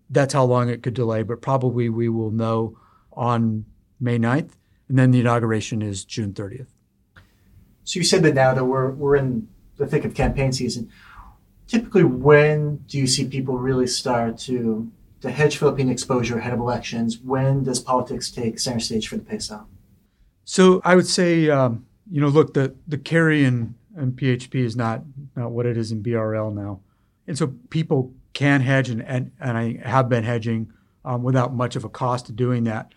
that's 0.09 0.33
how 0.33 0.43
long 0.45 0.69
it 0.69 0.83
could 0.83 0.93
delay. 0.93 1.23
But 1.23 1.41
probably 1.41 1.89
we 1.89 2.07
will 2.07 2.31
know 2.31 2.77
on 3.13 3.65
May 3.99 4.19
9th. 4.19 4.51
And 4.89 4.97
then 4.97 5.11
the 5.11 5.19
inauguration 5.19 5.81
is 5.81 6.05
June 6.05 6.33
30th. 6.33 6.67
So 7.83 7.99
you 7.99 8.05
said 8.05 8.23
that 8.23 8.33
now 8.33 8.53
that 8.53 8.65
we're 8.65 8.91
we're 8.91 9.15
in 9.15 9.47
the 9.77 9.87
thick 9.87 10.05
of 10.05 10.13
campaign 10.13 10.51
season. 10.51 10.89
Typically, 11.67 12.03
when 12.03 12.77
do 12.87 12.97
you 12.97 13.07
see 13.07 13.27
people 13.27 13.57
really 13.57 13.87
start 13.87 14.37
to 14.39 14.91
to 15.21 15.31
hedge 15.31 15.57
Philippine 15.57 15.89
exposure 15.89 16.37
ahead 16.37 16.53
of 16.53 16.59
elections? 16.59 17.19
When 17.19 17.63
does 17.63 17.79
politics 17.79 18.29
take 18.29 18.59
center 18.59 18.79
stage 18.79 19.07
for 19.07 19.17
the 19.17 19.23
peso? 19.23 19.67
So 20.43 20.81
I 20.85 20.95
would 20.95 21.07
say, 21.07 21.49
um, 21.49 21.85
you 22.09 22.21
know, 22.21 22.27
look, 22.27 22.53
the 22.53 22.75
the 22.87 22.97
carry 22.97 23.43
in, 23.43 23.75
in 23.97 24.13
PHP 24.13 24.55
is 24.55 24.75
not 24.75 25.03
not 25.35 25.51
what 25.51 25.65
it 25.65 25.77
is 25.77 25.91
in 25.91 26.03
BRL 26.03 26.53
now, 26.53 26.81
and 27.27 27.37
so 27.37 27.47
people 27.69 28.13
can 28.33 28.61
hedge, 28.61 28.89
and 28.89 29.01
and, 29.03 29.31
and 29.39 29.57
I 29.57 29.77
have 29.83 30.09
been 30.09 30.23
hedging 30.23 30.71
um, 31.03 31.23
without 31.23 31.53
much 31.53 31.75
of 31.75 31.83
a 31.83 31.89
cost 31.89 32.27
to 32.27 32.31
doing 32.31 32.65
that. 32.65 32.93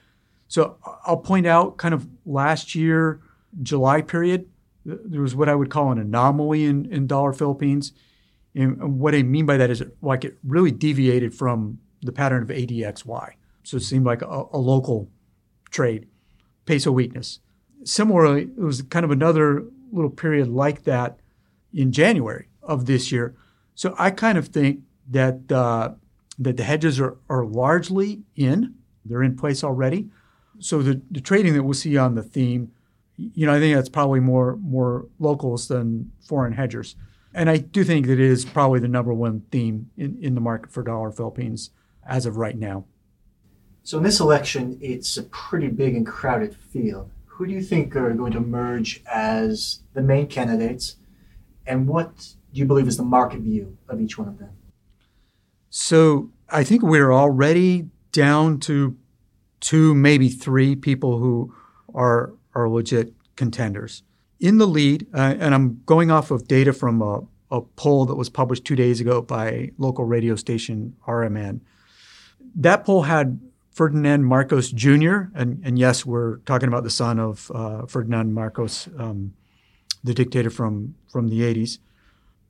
So 0.50 0.78
I'll 1.06 1.16
point 1.16 1.46
out, 1.46 1.76
kind 1.76 1.94
of 1.94 2.08
last 2.26 2.74
year, 2.74 3.20
July 3.62 4.02
period, 4.02 4.48
there 4.84 5.20
was 5.20 5.36
what 5.36 5.48
I 5.48 5.54
would 5.54 5.70
call 5.70 5.92
an 5.92 5.98
anomaly 5.98 6.64
in, 6.64 6.86
in 6.86 7.06
dollar 7.06 7.32
Philippines. 7.32 7.92
And 8.52 8.98
what 8.98 9.14
I 9.14 9.22
mean 9.22 9.46
by 9.46 9.56
that 9.58 9.70
is 9.70 9.80
like 10.02 10.24
it 10.24 10.38
really 10.42 10.72
deviated 10.72 11.32
from 11.32 11.78
the 12.02 12.10
pattern 12.10 12.42
of 12.42 12.48
ADXY. 12.48 13.34
So 13.62 13.76
it 13.76 13.84
seemed 13.84 14.04
like 14.04 14.22
a, 14.22 14.46
a 14.52 14.58
local 14.58 15.08
trade, 15.70 16.08
peso 16.66 16.90
weakness. 16.90 17.38
Similarly, 17.84 18.42
it 18.42 18.58
was 18.58 18.82
kind 18.82 19.04
of 19.04 19.12
another 19.12 19.64
little 19.92 20.10
period 20.10 20.48
like 20.48 20.82
that 20.82 21.20
in 21.72 21.92
January 21.92 22.48
of 22.60 22.86
this 22.86 23.12
year. 23.12 23.36
So 23.76 23.94
I 23.98 24.10
kind 24.10 24.36
of 24.36 24.48
think 24.48 24.80
that 25.08 25.52
uh, 25.52 25.92
that 26.40 26.56
the 26.56 26.64
hedges 26.64 26.98
are, 26.98 27.18
are 27.28 27.44
largely 27.44 28.22
in; 28.34 28.74
they're 29.04 29.22
in 29.22 29.36
place 29.36 29.62
already. 29.62 30.10
So 30.60 30.82
the, 30.82 31.00
the 31.10 31.20
trading 31.20 31.54
that 31.54 31.62
we'll 31.62 31.74
see 31.74 31.96
on 31.96 32.14
the 32.14 32.22
theme, 32.22 32.72
you 33.16 33.46
know, 33.46 33.54
I 33.54 33.58
think 33.58 33.74
that's 33.74 33.88
probably 33.88 34.20
more 34.20 34.56
more 34.56 35.06
locals 35.18 35.68
than 35.68 36.12
foreign 36.26 36.52
hedgers. 36.52 36.96
And 37.34 37.48
I 37.48 37.58
do 37.58 37.84
think 37.84 38.06
that 38.06 38.14
it 38.14 38.20
is 38.20 38.44
probably 38.44 38.80
the 38.80 38.88
number 38.88 39.12
one 39.14 39.42
theme 39.52 39.90
in, 39.96 40.18
in 40.20 40.34
the 40.34 40.40
market 40.40 40.72
for 40.72 40.82
dollar 40.82 41.12
Philippines 41.12 41.70
as 42.06 42.26
of 42.26 42.36
right 42.36 42.58
now. 42.58 42.86
So 43.82 43.98
in 43.98 44.04
this 44.04 44.20
election, 44.20 44.78
it's 44.80 45.16
a 45.16 45.22
pretty 45.22 45.68
big 45.68 45.94
and 45.94 46.06
crowded 46.06 46.54
field. 46.54 47.10
Who 47.26 47.46
do 47.46 47.52
you 47.52 47.62
think 47.62 47.94
are 47.96 48.12
going 48.12 48.32
to 48.32 48.38
emerge 48.38 49.02
as 49.10 49.80
the 49.94 50.02
main 50.02 50.26
candidates, 50.26 50.96
and 51.66 51.88
what 51.88 52.34
do 52.52 52.58
you 52.58 52.66
believe 52.66 52.88
is 52.88 52.96
the 52.96 53.02
market 53.02 53.40
view 53.40 53.78
of 53.88 54.00
each 54.00 54.18
one 54.18 54.28
of 54.28 54.38
them? 54.38 54.50
So 55.70 56.30
I 56.48 56.64
think 56.64 56.82
we're 56.82 57.12
already 57.12 57.88
down 58.12 58.58
to 58.60 58.96
two, 59.60 59.94
maybe 59.94 60.28
three 60.28 60.74
people 60.74 61.18
who 61.18 61.54
are 61.94 62.32
are 62.54 62.68
legit 62.68 63.14
contenders. 63.36 64.02
In 64.38 64.58
the 64.58 64.66
lead, 64.66 65.06
uh, 65.14 65.34
and 65.38 65.54
I'm 65.54 65.82
going 65.86 66.10
off 66.10 66.30
of 66.30 66.48
data 66.48 66.72
from 66.72 67.02
a, 67.02 67.20
a 67.50 67.60
poll 67.60 68.06
that 68.06 68.14
was 68.14 68.28
published 68.30 68.64
two 68.64 68.76
days 68.76 69.00
ago 69.00 69.20
by 69.20 69.70
local 69.78 70.04
radio 70.04 70.34
station 70.34 70.96
RMN. 71.06 71.60
That 72.54 72.84
poll 72.84 73.02
had 73.02 73.38
Ferdinand 73.70 74.24
Marcos 74.24 74.70
Jr., 74.70 75.30
and, 75.34 75.60
and 75.64 75.78
yes, 75.78 76.04
we're 76.04 76.38
talking 76.38 76.68
about 76.68 76.84
the 76.84 76.90
son 76.90 77.18
of 77.18 77.50
uh, 77.54 77.86
Ferdinand 77.86 78.34
Marcos, 78.34 78.88
um, 78.98 79.34
the 80.02 80.14
dictator 80.14 80.50
from, 80.50 80.94
from 81.08 81.28
the 81.28 81.40
80s. 81.40 81.78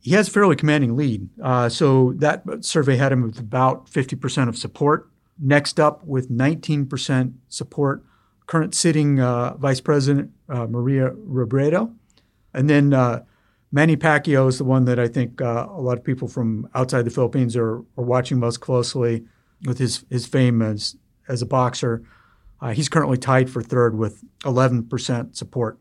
He 0.00 0.12
has 0.12 0.28
a 0.28 0.30
fairly 0.30 0.56
commanding 0.56 0.96
lead. 0.96 1.28
Uh, 1.42 1.68
so 1.68 2.14
that 2.16 2.42
survey 2.64 2.96
had 2.96 3.12
him 3.12 3.22
with 3.22 3.38
about 3.38 3.86
50% 3.86 4.48
of 4.48 4.56
support. 4.56 5.10
Next 5.40 5.80
up, 5.80 6.04
with 6.04 6.30
19% 6.30 7.32
support, 7.48 8.04
current 8.46 8.74
sitting 8.74 9.20
uh, 9.20 9.56
Vice 9.56 9.80
President 9.80 10.30
uh, 10.48 10.66
Maria 10.66 11.10
Robredo. 11.10 11.94
And 12.52 12.68
then 12.68 12.92
uh, 12.92 13.24
Manny 13.72 13.96
Pacquiao 13.96 14.48
is 14.48 14.58
the 14.58 14.64
one 14.64 14.84
that 14.84 14.98
I 14.98 15.08
think 15.08 15.40
uh, 15.40 15.66
a 15.70 15.80
lot 15.80 15.96
of 15.96 16.04
people 16.04 16.28
from 16.28 16.68
outside 16.74 17.02
the 17.02 17.10
Philippines 17.10 17.56
are, 17.56 17.76
are 17.96 18.04
watching 18.04 18.38
most 18.38 18.60
closely 18.60 19.24
with 19.64 19.78
his, 19.78 20.04
his 20.10 20.26
fame 20.26 20.60
as, 20.62 20.96
as 21.28 21.42
a 21.42 21.46
boxer. 21.46 22.02
Uh, 22.60 22.70
he's 22.70 22.88
currently 22.88 23.16
tied 23.16 23.48
for 23.48 23.62
third 23.62 23.96
with 23.96 24.22
11% 24.40 25.36
support. 25.36 25.78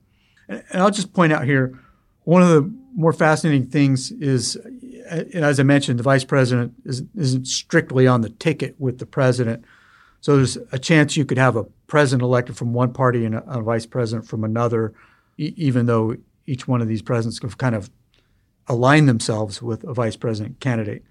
And, 0.47 0.63
and 0.71 0.81
I'll 0.81 0.91
just 0.91 1.13
point 1.13 1.33
out 1.33 1.45
here 1.45 1.77
one 2.23 2.43
of 2.43 2.49
the 2.49 2.71
more 2.93 3.13
fascinating 3.13 3.67
things 3.67 4.11
is 4.11 4.57
as 5.09 5.59
I 5.59 5.63
mentioned, 5.63 5.99
the 5.99 6.03
vice 6.03 6.23
president 6.23 6.73
is, 6.85 7.03
isn't 7.15 7.47
strictly 7.47 8.07
on 8.07 8.21
the 8.21 8.29
ticket 8.29 8.75
with 8.79 8.99
the 8.99 9.05
president. 9.05 9.65
So 10.21 10.35
there's 10.35 10.57
a 10.71 10.79
chance 10.79 11.17
you 11.17 11.25
could 11.25 11.37
have 11.37 11.55
a 11.55 11.65
president 11.87 12.23
elected 12.23 12.57
from 12.57 12.73
one 12.73 12.93
party 12.93 13.25
and 13.25 13.35
a, 13.35 13.43
a 13.49 13.61
vice 13.61 13.85
president 13.85 14.27
from 14.27 14.43
another, 14.43 14.93
e- 15.37 15.53
even 15.55 15.85
though 15.85 16.15
each 16.45 16.67
one 16.67 16.81
of 16.81 16.87
these 16.87 17.01
presidents 17.01 17.41
have 17.41 17.57
kind 17.57 17.75
of 17.75 17.89
aligned 18.67 19.09
themselves 19.09 19.61
with 19.61 19.83
a 19.83 19.93
vice 19.93 20.15
president 20.15 20.59
candidate. 20.59 21.03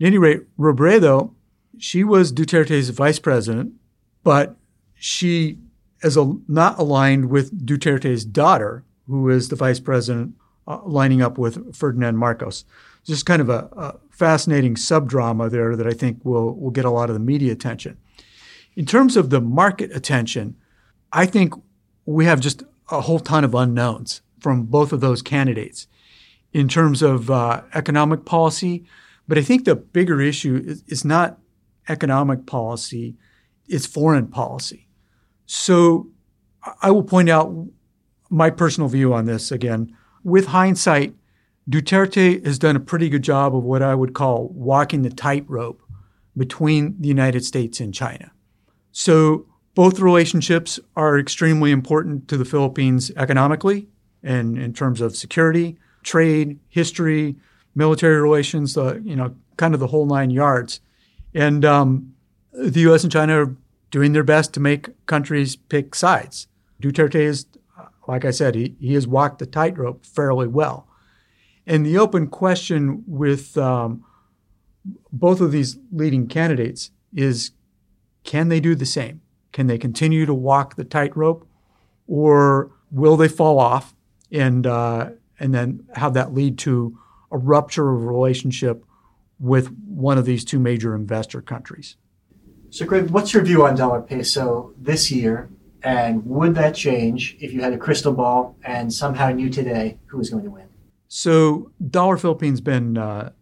At 0.00 0.06
any 0.06 0.18
rate, 0.18 0.42
Robredo, 0.58 1.32
she 1.78 2.04
was 2.04 2.32
Duterte's 2.32 2.90
vice 2.90 3.18
president, 3.18 3.72
but 4.22 4.56
she 4.94 5.58
is 6.02 6.16
a, 6.16 6.34
not 6.46 6.78
aligned 6.78 7.30
with 7.30 7.66
Duterte's 7.66 8.24
daughter, 8.24 8.84
who 9.06 9.28
is 9.30 9.48
the 9.48 9.56
vice 9.56 9.80
president, 9.80 10.34
uh, 10.66 10.80
lining 10.84 11.22
up 11.22 11.38
with 11.38 11.74
Ferdinand 11.74 12.18
Marcos 12.18 12.64
just 13.04 13.26
kind 13.26 13.42
of 13.42 13.48
a, 13.48 13.68
a 13.76 13.98
fascinating 14.10 14.74
subdrama 14.74 15.50
there 15.50 15.76
that 15.76 15.86
I 15.86 15.92
think 15.92 16.24
will 16.24 16.54
will 16.54 16.70
get 16.70 16.84
a 16.84 16.90
lot 16.90 17.10
of 17.10 17.14
the 17.14 17.20
media 17.20 17.52
attention. 17.52 17.98
In 18.74 18.86
terms 18.86 19.16
of 19.16 19.30
the 19.30 19.40
market 19.40 19.94
attention, 19.94 20.56
I 21.12 21.26
think 21.26 21.54
we 22.06 22.24
have 22.24 22.40
just 22.40 22.62
a 22.90 23.00
whole 23.02 23.20
ton 23.20 23.44
of 23.44 23.54
unknowns 23.54 24.22
from 24.40 24.64
both 24.64 24.92
of 24.92 25.00
those 25.00 25.22
candidates 25.22 25.86
in 26.52 26.68
terms 26.68 27.02
of 27.02 27.30
uh, 27.30 27.62
economic 27.74 28.24
policy. 28.24 28.84
But 29.28 29.38
I 29.38 29.42
think 29.42 29.64
the 29.64 29.76
bigger 29.76 30.20
issue 30.20 30.62
is, 30.64 30.82
is 30.86 31.04
not 31.04 31.38
economic 31.88 32.46
policy, 32.46 33.16
it's 33.66 33.86
foreign 33.86 34.26
policy. 34.28 34.88
So 35.46 36.10
I 36.80 36.90
will 36.90 37.02
point 37.02 37.28
out 37.28 37.52
my 38.30 38.50
personal 38.50 38.88
view 38.88 39.12
on 39.12 39.26
this 39.26 39.50
again. 39.52 39.96
With 40.24 40.46
hindsight, 40.46 41.14
Duterte 41.68 42.44
has 42.44 42.58
done 42.58 42.76
a 42.76 42.80
pretty 42.80 43.08
good 43.08 43.22
job 43.22 43.54
of 43.54 43.62
what 43.62 43.82
I 43.82 43.94
would 43.94 44.14
call 44.14 44.48
walking 44.48 45.02
the 45.02 45.10
tightrope 45.10 45.82
between 46.36 46.96
the 47.00 47.08
United 47.08 47.44
States 47.44 47.80
and 47.80 47.94
China. 47.94 48.32
So 48.90 49.46
both 49.74 50.00
relationships 50.00 50.80
are 50.96 51.18
extremely 51.18 51.70
important 51.70 52.28
to 52.28 52.36
the 52.36 52.44
Philippines 52.44 53.10
economically 53.16 53.88
and 54.22 54.58
in 54.58 54.72
terms 54.72 55.00
of 55.00 55.16
security, 55.16 55.78
trade, 56.02 56.58
history, 56.68 57.36
military 57.74 58.20
relations, 58.20 58.76
uh, 58.76 58.98
you 59.02 59.16
know, 59.16 59.34
kind 59.56 59.74
of 59.74 59.80
the 59.80 59.86
whole 59.86 60.06
nine 60.06 60.30
yards. 60.30 60.80
And 61.34 61.64
um, 61.64 62.14
the 62.52 62.80
U.S. 62.80 63.02
and 63.02 63.12
China 63.12 63.44
are 63.44 63.56
doing 63.90 64.12
their 64.12 64.24
best 64.24 64.52
to 64.54 64.60
make 64.60 64.88
countries 65.06 65.56
pick 65.56 65.94
sides. 65.94 66.48
Duterte 66.82 67.14
is, 67.14 67.46
like 68.06 68.24
I 68.24 68.30
said, 68.30 68.54
he, 68.54 68.74
he 68.80 68.94
has 68.94 69.06
walked 69.06 69.38
the 69.38 69.46
tightrope 69.46 70.04
fairly 70.04 70.46
well. 70.46 70.86
And 71.66 71.86
the 71.86 71.98
open 71.98 72.26
question 72.26 73.04
with 73.06 73.56
um, 73.56 74.04
both 75.12 75.40
of 75.40 75.52
these 75.52 75.78
leading 75.92 76.26
candidates 76.26 76.90
is 77.14 77.52
can 78.24 78.48
they 78.48 78.60
do 78.60 78.74
the 78.74 78.86
same? 78.86 79.20
Can 79.52 79.66
they 79.66 79.78
continue 79.78 80.26
to 80.26 80.34
walk 80.34 80.76
the 80.76 80.84
tightrope, 80.84 81.46
or 82.06 82.70
will 82.90 83.16
they 83.16 83.28
fall 83.28 83.58
off 83.58 83.94
and 84.30 84.66
uh, 84.66 85.10
and 85.38 85.54
then 85.54 85.84
have 85.94 86.14
that 86.14 86.32
lead 86.32 86.58
to 86.58 86.98
a 87.30 87.38
rupture 87.38 87.92
of 87.92 88.04
relationship 88.04 88.84
with 89.38 89.72
one 89.86 90.18
of 90.18 90.24
these 90.24 90.44
two 90.44 90.58
major 90.58 90.94
investor 90.94 91.42
countries? 91.42 91.96
So, 92.70 92.86
Greg, 92.86 93.10
what's 93.10 93.34
your 93.34 93.42
view 93.42 93.66
on 93.66 93.76
dollar 93.76 94.00
peso 94.00 94.72
this 94.78 95.10
year? 95.10 95.50
And 95.82 96.24
would 96.24 96.54
that 96.54 96.74
change 96.74 97.36
if 97.40 97.52
you 97.52 97.60
had 97.60 97.72
a 97.72 97.78
crystal 97.78 98.12
ball 98.12 98.56
and 98.64 98.92
somehow 98.92 99.30
knew 99.30 99.50
today 99.50 99.98
who 100.06 100.16
was 100.16 100.30
going 100.30 100.44
to 100.44 100.50
win? 100.50 100.68
So 101.14 101.70
dollar 101.90 102.16
Philippines 102.16 102.62
been 102.62 102.96
uh, 102.96 103.32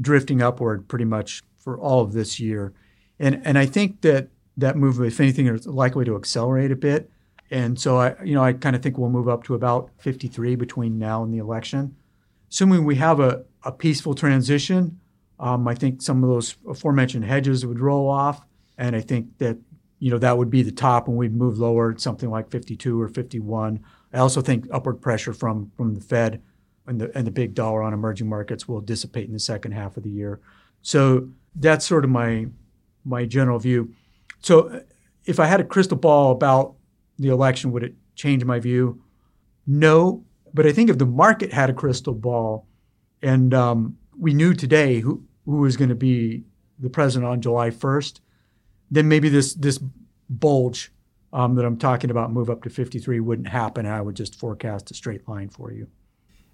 drifting 0.00 0.40
upward 0.40 0.86
pretty 0.86 1.04
much 1.04 1.42
for 1.56 1.76
all 1.76 2.02
of 2.02 2.12
this 2.12 2.38
year, 2.38 2.72
and 3.18 3.42
and 3.44 3.58
I 3.58 3.66
think 3.66 4.02
that 4.02 4.28
that 4.56 4.76
move, 4.76 5.00
if 5.00 5.18
anything, 5.18 5.48
is 5.48 5.66
likely 5.66 6.04
to 6.04 6.14
accelerate 6.14 6.70
a 6.70 6.76
bit. 6.76 7.10
And 7.50 7.80
so 7.80 7.96
I, 7.96 8.14
you 8.22 8.32
know, 8.32 8.44
I 8.44 8.52
kind 8.52 8.76
of 8.76 8.82
think 8.82 8.96
we'll 8.96 9.10
move 9.10 9.28
up 9.28 9.42
to 9.44 9.54
about 9.54 9.90
53 9.98 10.54
between 10.54 11.00
now 11.00 11.24
and 11.24 11.34
the 11.34 11.38
election, 11.38 11.96
assuming 12.48 12.84
we 12.84 12.94
have 12.94 13.18
a, 13.18 13.44
a 13.64 13.72
peaceful 13.72 14.14
transition. 14.14 15.00
Um, 15.40 15.66
I 15.66 15.74
think 15.74 16.02
some 16.02 16.22
of 16.22 16.30
those 16.30 16.54
aforementioned 16.68 17.24
hedges 17.24 17.66
would 17.66 17.80
roll 17.80 18.08
off, 18.08 18.46
and 18.78 18.94
I 18.94 19.00
think 19.00 19.36
that 19.38 19.58
you 19.98 20.12
know 20.12 20.18
that 20.18 20.38
would 20.38 20.48
be 20.48 20.62
the 20.62 20.70
top, 20.70 21.08
and 21.08 21.16
we'd 21.16 21.34
move 21.34 21.58
lower, 21.58 21.98
something 21.98 22.30
like 22.30 22.52
52 22.52 23.02
or 23.02 23.08
51. 23.08 23.80
I 24.12 24.18
also 24.18 24.40
think 24.40 24.68
upward 24.70 25.00
pressure 25.00 25.32
from 25.32 25.72
from 25.76 25.96
the 25.96 26.00
Fed 26.00 26.40
and 26.86 27.00
the 27.00 27.16
and 27.16 27.26
the 27.26 27.30
big 27.30 27.54
dollar 27.54 27.82
on 27.82 27.92
emerging 27.92 28.28
markets 28.28 28.66
will 28.66 28.80
dissipate 28.80 29.26
in 29.26 29.32
the 29.32 29.38
second 29.38 29.72
half 29.72 29.96
of 29.96 30.02
the 30.02 30.10
year. 30.10 30.40
So 30.82 31.28
that's 31.54 31.84
sort 31.84 32.04
of 32.04 32.10
my 32.10 32.46
my 33.04 33.24
general 33.24 33.58
view. 33.58 33.94
So 34.40 34.82
if 35.24 35.38
I 35.38 35.46
had 35.46 35.60
a 35.60 35.64
crystal 35.64 35.96
ball 35.96 36.32
about 36.32 36.74
the 37.18 37.28
election, 37.28 37.72
would 37.72 37.82
it 37.82 37.94
change 38.14 38.44
my 38.44 38.58
view? 38.58 39.02
No, 39.66 40.24
but 40.52 40.66
I 40.66 40.72
think 40.72 40.90
if 40.90 40.98
the 40.98 41.06
market 41.06 41.52
had 41.52 41.70
a 41.70 41.74
crystal 41.74 42.14
ball 42.14 42.66
and 43.22 43.52
um, 43.52 43.98
we 44.18 44.34
knew 44.34 44.54
today 44.54 45.00
who, 45.00 45.22
who 45.44 45.58
was 45.58 45.76
going 45.76 45.88
to 45.88 45.94
be 45.94 46.44
the 46.78 46.90
president 46.90 47.30
on 47.30 47.40
July 47.40 47.70
1st, 47.70 48.20
then 48.90 49.08
maybe 49.08 49.28
this, 49.28 49.54
this 49.54 49.78
bulge 50.28 50.92
um, 51.32 51.54
that 51.54 51.64
I'm 51.64 51.76
talking 51.76 52.10
about, 52.10 52.32
move 52.32 52.50
up 52.50 52.62
to 52.64 52.70
53, 52.70 53.20
wouldn't 53.20 53.48
happen. 53.48 53.86
I 53.86 54.00
would 54.00 54.16
just 54.16 54.34
forecast 54.34 54.90
a 54.90 54.94
straight 54.94 55.28
line 55.28 55.48
for 55.48 55.70
you. 55.70 55.88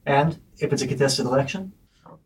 And 0.07 0.39
if 0.59 0.73
it's 0.73 0.83
a 0.83 0.87
contested 0.87 1.27
election? 1.27 1.73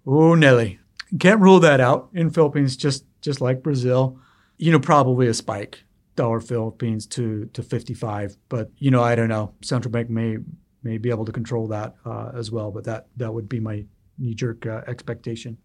Oh, 0.07 0.35
Nelly. 0.35 0.79
Can't 1.19 1.40
rule 1.40 1.61
that 1.61 1.81
out 1.81 2.11
in 2.14 2.31
Philippines, 2.31 2.77
just 2.77 3.05
just 3.21 3.40
like 3.40 3.62
Brazil. 3.62 4.19
You 4.59 4.71
know, 4.71 4.79
probably 4.79 5.27
a 5.27 5.35
spike 5.35 5.85
dollar 6.14 6.40
Philippines 6.40 7.07
to 7.07 7.47
to 7.53 7.62
55, 7.62 8.37
but 8.49 8.71
you 8.79 8.90
know, 8.90 9.03
I 9.03 9.14
don't 9.14 9.29
know. 9.29 9.55
Central 9.62 9.90
bank 9.90 10.09
may 10.09 10.37
may 10.83 10.99
be 10.99 11.11
able 11.11 11.25
to 11.25 11.33
control 11.33 11.66
that 11.69 11.97
uh, 12.05 12.31
as 12.35 12.51
well, 12.51 12.71
but 12.71 12.85
that 12.85 13.09
that 13.16 13.33
would 13.33 13.49
be 13.49 13.59
my 13.59 13.85
knee 14.19 14.35
jerk 14.35 14.66
uh, 14.66 14.83
expectation. 14.87 15.57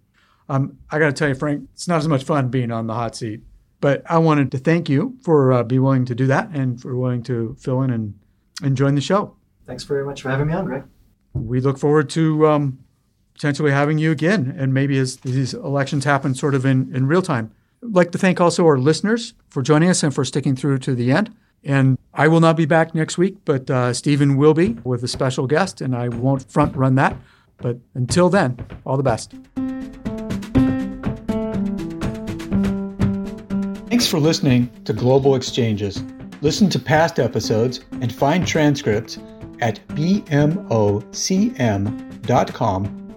Um, 0.48 0.78
I 0.90 1.00
got 1.00 1.08
to 1.08 1.14
tell 1.14 1.28
you, 1.28 1.36
Frank, 1.36 1.68
it's 1.74 1.88
not 1.88 1.98
as 1.98 2.08
much 2.08 2.24
fun 2.24 2.50
being 2.50 2.72
on 2.72 2.88
the 2.88 2.94
hot 2.94 3.16
seat, 3.16 3.42
but 3.82 4.04
I 4.10 4.18
wanted 4.20 4.52
to 4.52 4.58
thank 4.58 4.90
you 4.90 5.18
for 5.22 5.52
uh, 5.52 5.64
being 5.64 5.84
willing 5.84 6.06
to 6.06 6.16
do 6.16 6.28
that 6.28 6.50
and 6.54 6.80
for 6.80 6.96
willing 6.96 7.24
to 7.24 7.56
fill 7.60 7.82
in 7.82 7.90
and, 7.90 8.14
and 8.62 8.78
join 8.78 8.96
the 8.96 9.02
show. 9.02 9.36
Thanks 9.66 9.84
very 9.84 10.06
much 10.06 10.22
for 10.22 10.30
having 10.30 10.48
me 10.48 10.54
on, 10.54 10.66
Greg. 10.66 10.84
We 11.36 11.60
look 11.60 11.78
forward 11.78 12.10
to 12.12 12.48
um, 12.48 12.80
potentially 13.34 13.72
having 13.72 13.98
you 13.98 14.12
again, 14.12 14.56
and 14.58 14.74
maybe 14.74 14.98
as 14.98 15.18
these 15.18 15.54
elections 15.54 16.06
happen 16.06 16.34
sort 16.34 16.56
of 16.56 16.66
in, 16.66 16.96
in 16.96 17.06
real 17.06 17.22
time. 17.22 17.52
I'd 17.84 17.94
like 17.94 18.12
to 18.14 18.18
thank 18.18 18.42
also 18.42 18.66
our 18.66 18.80
listeners 18.80 19.34
for 19.50 19.62
joining 19.62 19.90
us 19.90 20.02
and 20.02 20.14
for 20.14 20.26
sticking 20.26 20.56
through 20.56 20.80
to 20.80 20.96
the 20.96 21.12
end. 21.12 21.36
And 21.64 21.98
I 22.14 22.28
will 22.28 22.40
not 22.40 22.56
be 22.56 22.66
back 22.66 22.96
next 22.96 23.18
week, 23.18 23.38
but 23.44 23.70
uh, 23.70 23.94
Stephen 23.94 24.38
will 24.38 24.54
be 24.54 24.78
with 24.84 25.04
a 25.04 25.08
special 25.08 25.48
guest, 25.48 25.82
and 25.82 25.96
I 25.96 26.10
won't 26.10 26.50
front 26.52 26.76
run 26.76 26.96
that. 26.96 27.18
But 27.58 27.78
until 27.94 28.30
then, 28.30 28.58
all 28.86 28.98
the 28.98 29.04
best. 29.04 29.34
Thanks 33.90 34.08
for 34.08 34.20
listening 34.20 34.70
to 34.86 34.94
Global 34.94 35.36
Exchanges. 35.36 36.04
Listen 36.42 36.70
to 36.70 36.80
past 36.80 37.20
episodes 37.20 37.82
and 38.02 38.14
find 38.14 38.46
transcripts 38.46 39.18
at 39.62 39.86
bmocm.com 39.90 40.22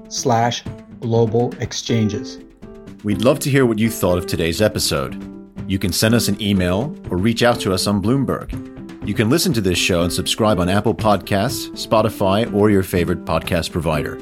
slash 0.09 0.64
global 1.01 1.55
exchanges. 1.61 2.38
We'd 3.05 3.22
love 3.22 3.38
to 3.40 3.51
hear 3.51 3.64
what 3.66 3.79
you 3.79 3.90
thought 3.90 4.18
of 4.18 4.27
today's 4.27 4.61
episode. 4.61 5.22
You 5.70 5.79
can 5.79 5.92
send 5.92 6.14
us 6.14 6.29
an 6.29 6.40
email 6.42 6.96
or 7.11 7.16
reach 7.16 7.42
out 7.42 7.61
to 7.61 7.72
us 7.72 7.87
on 7.87 8.03
Bloomberg. 8.03 9.07
You 9.07 9.14
can 9.14 9.31
listen 9.31 9.53
to 9.55 9.61
this 9.61 9.79
show 9.79 10.03
and 10.03 10.12
subscribe 10.12 10.59
on 10.59 10.68
Apple 10.68 10.94
Podcasts, 10.94 11.70
Spotify, 11.70 12.53
or 12.53 12.70
your 12.70 12.83
favorite 12.83 13.24
podcast 13.24 13.70
provider. 13.70 14.16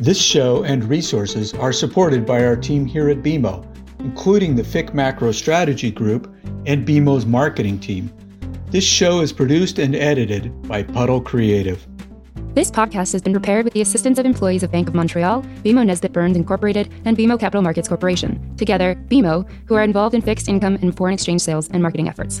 This 0.00 0.20
show 0.20 0.64
and 0.64 0.84
resources 0.84 1.54
are 1.54 1.72
supported 1.72 2.26
by 2.26 2.44
our 2.44 2.56
team 2.56 2.84
here 2.86 3.08
at 3.08 3.22
BMO, 3.22 3.64
including 4.00 4.56
the 4.56 4.62
FIC 4.62 4.92
Macro 4.94 5.32
Strategy 5.32 5.90
Group 5.90 6.32
and 6.66 6.86
BMO's 6.86 7.24
marketing 7.26 7.78
team. 7.78 8.12
This 8.72 8.84
show 8.84 9.20
is 9.20 9.34
produced 9.34 9.78
and 9.78 9.94
edited 9.94 10.66
by 10.66 10.82
Puddle 10.82 11.20
Creative. 11.20 11.86
This 12.54 12.70
podcast 12.70 13.12
has 13.12 13.20
been 13.20 13.34
prepared 13.34 13.66
with 13.66 13.74
the 13.74 13.82
assistance 13.82 14.18
of 14.18 14.24
employees 14.24 14.62
of 14.62 14.72
Bank 14.72 14.88
of 14.88 14.94
Montreal, 14.94 15.42
BMO 15.62 15.84
Nesbitt 15.84 16.14
Burns 16.14 16.38
Incorporated, 16.38 16.90
and 17.04 17.14
BMO 17.14 17.38
Capital 17.38 17.60
Markets 17.60 17.86
Corporation. 17.86 18.56
Together, 18.56 18.94
BMO, 19.08 19.46
who 19.66 19.74
are 19.74 19.82
involved 19.82 20.14
in 20.14 20.22
fixed 20.22 20.48
income 20.48 20.78
and 20.80 20.96
foreign 20.96 21.12
exchange 21.12 21.42
sales 21.42 21.68
and 21.68 21.82
marketing 21.82 22.08
efforts. 22.08 22.40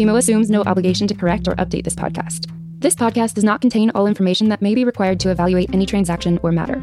BMO 0.00 0.16
assumes 0.16 0.48
no 0.48 0.62
obligation 0.62 1.06
to 1.08 1.14
correct 1.14 1.46
or 1.46 1.54
update 1.56 1.84
this 1.84 1.94
podcast. 1.94 2.50
This 2.78 2.94
podcast 2.94 3.34
does 3.34 3.44
not 3.44 3.60
contain 3.60 3.90
all 3.90 4.06
information 4.06 4.48
that 4.48 4.62
may 4.62 4.74
be 4.74 4.86
required 4.86 5.20
to 5.20 5.30
evaluate 5.30 5.74
any 5.74 5.84
transaction 5.84 6.40
or 6.42 6.52
matter, 6.52 6.82